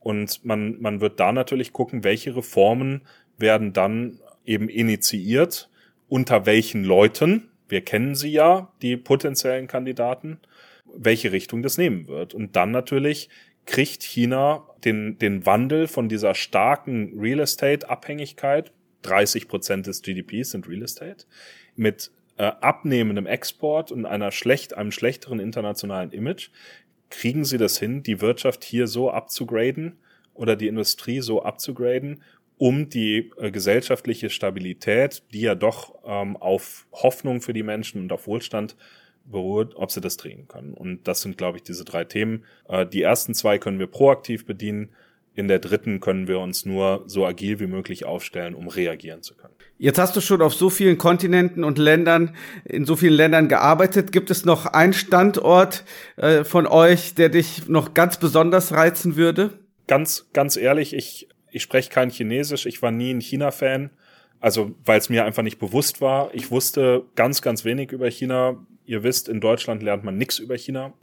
Und 0.00 0.44
man, 0.44 0.78
man 0.78 1.00
wird 1.00 1.18
da 1.20 1.32
natürlich 1.32 1.72
gucken, 1.72 2.04
welche 2.04 2.36
Reformen 2.36 3.00
werden 3.38 3.72
dann 3.72 4.20
eben 4.44 4.68
initiiert, 4.68 5.70
unter 6.06 6.44
welchen 6.44 6.84
Leuten. 6.84 7.48
Wir 7.66 7.80
kennen 7.80 8.14
sie 8.14 8.32
ja, 8.32 8.70
die 8.82 8.98
potenziellen 8.98 9.68
Kandidaten, 9.68 10.38
welche 10.84 11.32
Richtung 11.32 11.62
das 11.62 11.78
nehmen 11.78 12.08
wird. 12.08 12.34
Und 12.34 12.56
dann 12.56 12.72
natürlich, 12.72 13.30
kriegt 13.66 14.02
China 14.02 14.66
den, 14.84 15.18
den 15.18 15.44
Wandel 15.44 15.88
von 15.88 16.08
dieser 16.08 16.34
starken 16.34 17.18
Real 17.18 17.40
Estate-Abhängigkeit, 17.40 18.72
30 19.02 19.48
Prozent 19.48 19.86
des 19.86 20.02
GDPs 20.02 20.50
sind 20.50 20.68
Real 20.68 20.82
Estate, 20.82 21.26
mit 21.74 22.10
äh, 22.38 22.44
abnehmendem 22.44 23.26
Export 23.26 23.92
und 23.92 24.06
einer 24.06 24.30
schlecht, 24.30 24.74
einem 24.74 24.92
schlechteren 24.92 25.40
internationalen 25.40 26.12
Image, 26.12 26.50
kriegen 27.10 27.44
sie 27.44 27.58
das 27.58 27.78
hin, 27.78 28.02
die 28.02 28.20
Wirtschaft 28.20 28.64
hier 28.64 28.86
so 28.86 29.10
abzugraden 29.10 29.98
oder 30.34 30.56
die 30.56 30.68
Industrie 30.68 31.20
so 31.20 31.42
abzugraden, 31.42 32.22
um 32.58 32.88
die 32.88 33.30
äh, 33.38 33.50
gesellschaftliche 33.50 34.30
Stabilität, 34.30 35.22
die 35.32 35.42
ja 35.42 35.54
doch 35.54 35.94
ähm, 36.04 36.36
auf 36.36 36.86
Hoffnung 36.92 37.40
für 37.40 37.52
die 37.52 37.62
Menschen 37.62 38.02
und 38.02 38.12
auf 38.12 38.26
Wohlstand 38.26 38.76
beruht, 39.30 39.74
ob 39.76 39.90
sie 39.90 40.00
das 40.00 40.16
drehen 40.16 40.48
können. 40.48 40.74
Und 40.74 41.06
das 41.08 41.22
sind, 41.22 41.36
glaube 41.36 41.58
ich, 41.58 41.64
diese 41.64 41.84
drei 41.84 42.04
Themen. 42.04 42.44
Äh, 42.68 42.86
die 42.86 43.02
ersten 43.02 43.34
zwei 43.34 43.58
können 43.58 43.78
wir 43.78 43.86
proaktiv 43.86 44.46
bedienen. 44.46 44.90
In 45.34 45.48
der 45.48 45.58
dritten 45.58 46.00
können 46.00 46.28
wir 46.28 46.40
uns 46.40 46.64
nur 46.64 47.04
so 47.06 47.26
agil 47.26 47.60
wie 47.60 47.66
möglich 47.66 48.06
aufstellen, 48.06 48.54
um 48.54 48.68
reagieren 48.68 49.22
zu 49.22 49.34
können. 49.34 49.52
Jetzt 49.78 49.98
hast 49.98 50.16
du 50.16 50.22
schon 50.22 50.40
auf 50.40 50.54
so 50.54 50.70
vielen 50.70 50.96
Kontinenten 50.96 51.62
und 51.62 51.76
Ländern, 51.76 52.34
in 52.64 52.86
so 52.86 52.96
vielen 52.96 53.12
Ländern 53.12 53.48
gearbeitet. 53.48 54.12
Gibt 54.12 54.30
es 54.30 54.46
noch 54.46 54.64
einen 54.64 54.94
Standort 54.94 55.84
äh, 56.16 56.44
von 56.44 56.66
euch, 56.66 57.14
der 57.14 57.28
dich 57.28 57.68
noch 57.68 57.92
ganz 57.92 58.18
besonders 58.18 58.72
reizen 58.72 59.16
würde? 59.16 59.58
Ganz, 59.86 60.26
ganz 60.32 60.56
ehrlich, 60.56 60.94
ich, 60.94 61.28
ich 61.50 61.62
spreche 61.62 61.90
kein 61.90 62.08
Chinesisch. 62.08 62.64
Ich 62.64 62.80
war 62.80 62.90
nie 62.90 63.12
ein 63.12 63.20
China-Fan. 63.20 63.90
Also, 64.40 64.74
weil 64.84 64.98
es 64.98 65.08
mir 65.08 65.24
einfach 65.24 65.42
nicht 65.42 65.58
bewusst 65.58 66.00
war. 66.00 66.34
Ich 66.34 66.50
wusste 66.50 67.04
ganz, 67.14 67.42
ganz 67.42 67.64
wenig 67.64 67.92
über 67.92 68.10
China, 68.10 68.56
Ihr 68.86 69.02
wisst, 69.02 69.28
in 69.28 69.40
Deutschland 69.40 69.82
lernt 69.82 70.04
man 70.04 70.16
nichts 70.16 70.38
über 70.38 70.56
China. 70.56 70.94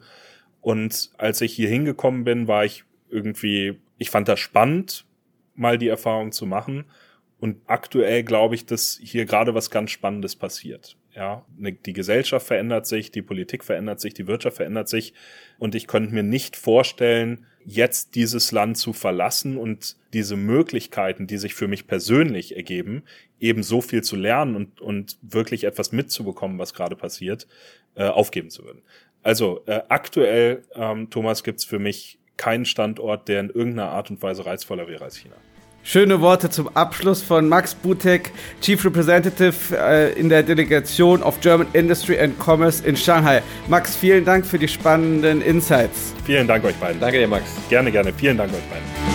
Und 0.61 1.11
als 1.17 1.41
ich 1.41 1.53
hier 1.53 1.67
hingekommen 1.67 2.23
bin, 2.23 2.47
war 2.47 2.63
ich 2.63 2.85
irgendwie, 3.09 3.77
ich 3.97 4.09
fand 4.09 4.29
das 4.29 4.39
spannend, 4.39 5.05
mal 5.53 5.77
die 5.77 5.89
Erfahrung 5.89 6.31
zu 6.31 6.45
machen. 6.45 6.85
Und 7.39 7.57
aktuell 7.65 8.23
glaube 8.23 8.55
ich, 8.55 8.65
dass 8.65 8.97
hier 9.03 9.25
gerade 9.25 9.53
was 9.53 9.69
ganz 9.69 9.91
Spannendes 9.91 10.37
passiert 10.37 10.97
Ja, 11.15 11.45
ne, 11.57 11.73
die 11.73 11.93
Gesellschaft 11.93 12.47
verändert 12.47 12.87
sich, 12.87 13.11
die 13.11 13.21
Politik 13.21 13.63
verändert 13.63 14.01
sich, 14.01 14.13
die 14.13 14.27
Wirtschaft 14.27 14.57
verändert 14.57 14.89
sich. 14.89 15.13
Und 15.59 15.75
ich 15.75 15.87
könnte 15.87 16.13
mir 16.13 16.23
nicht 16.23 16.55
vorstellen, 16.55 17.45
jetzt 17.65 18.15
dieses 18.15 18.51
Land 18.51 18.77
zu 18.77 18.93
verlassen 18.93 19.57
und 19.57 19.95
diese 20.13 20.35
Möglichkeiten, 20.35 21.27
die 21.27 21.37
sich 21.37 21.53
für 21.53 21.67
mich 21.67 21.87
persönlich 21.87 22.55
ergeben, 22.55 23.03
eben 23.39 23.63
so 23.63 23.81
viel 23.81 24.03
zu 24.03 24.15
lernen 24.15 24.55
und, 24.55 24.81
und 24.81 25.17
wirklich 25.21 25.65
etwas 25.65 25.91
mitzubekommen, 25.91 26.57
was 26.57 26.73
gerade 26.73 26.95
passiert, 26.95 27.47
äh, 27.95 28.05
aufgeben 28.05 28.49
zu 28.49 28.65
würden. 28.65 28.81
Also 29.21 29.63
äh, 29.67 29.81
aktuell, 29.89 30.63
ähm, 30.75 31.09
Thomas, 31.09 31.43
gibt's 31.43 31.63
für 31.63 31.79
mich 31.79 32.19
keinen 32.37 32.65
Standort, 32.65 33.27
der 33.27 33.39
in 33.39 33.49
irgendeiner 33.49 33.89
Art 33.89 34.09
und 34.09 34.21
Weise 34.21 34.45
reizvoller 34.45 34.87
wäre 34.87 35.03
als 35.03 35.17
China. 35.17 35.35
Schöne 35.85 36.21
Worte 36.21 36.49
zum 36.49 36.69
Abschluss 36.75 37.21
von 37.21 37.49
Max 37.49 37.75
Butek, 37.75 38.31
Chief 38.61 38.83
Representative 38.85 39.53
äh, 39.77 40.13
in 40.13 40.29
der 40.29 40.41
Delegation 40.41 41.21
of 41.21 41.39
German 41.41 41.67
Industry 41.73 42.17
and 42.17 42.39
Commerce 42.39 42.81
in 42.85 42.95
Shanghai. 42.95 43.43
Max, 43.67 43.93
vielen 43.93 44.23
Dank 44.23 44.45
für 44.45 44.57
die 44.57 44.69
spannenden 44.69 45.41
Insights. 45.41 46.13
Vielen 46.25 46.47
Dank 46.47 46.63
euch 46.63 46.75
beiden. 46.75 47.01
Danke 47.01 47.19
dir, 47.19 47.27
Max. 47.27 47.43
Gerne, 47.69 47.91
gerne. 47.91 48.13
Vielen 48.13 48.37
Dank 48.37 48.53
euch 48.53 48.63
beiden. 48.69 49.12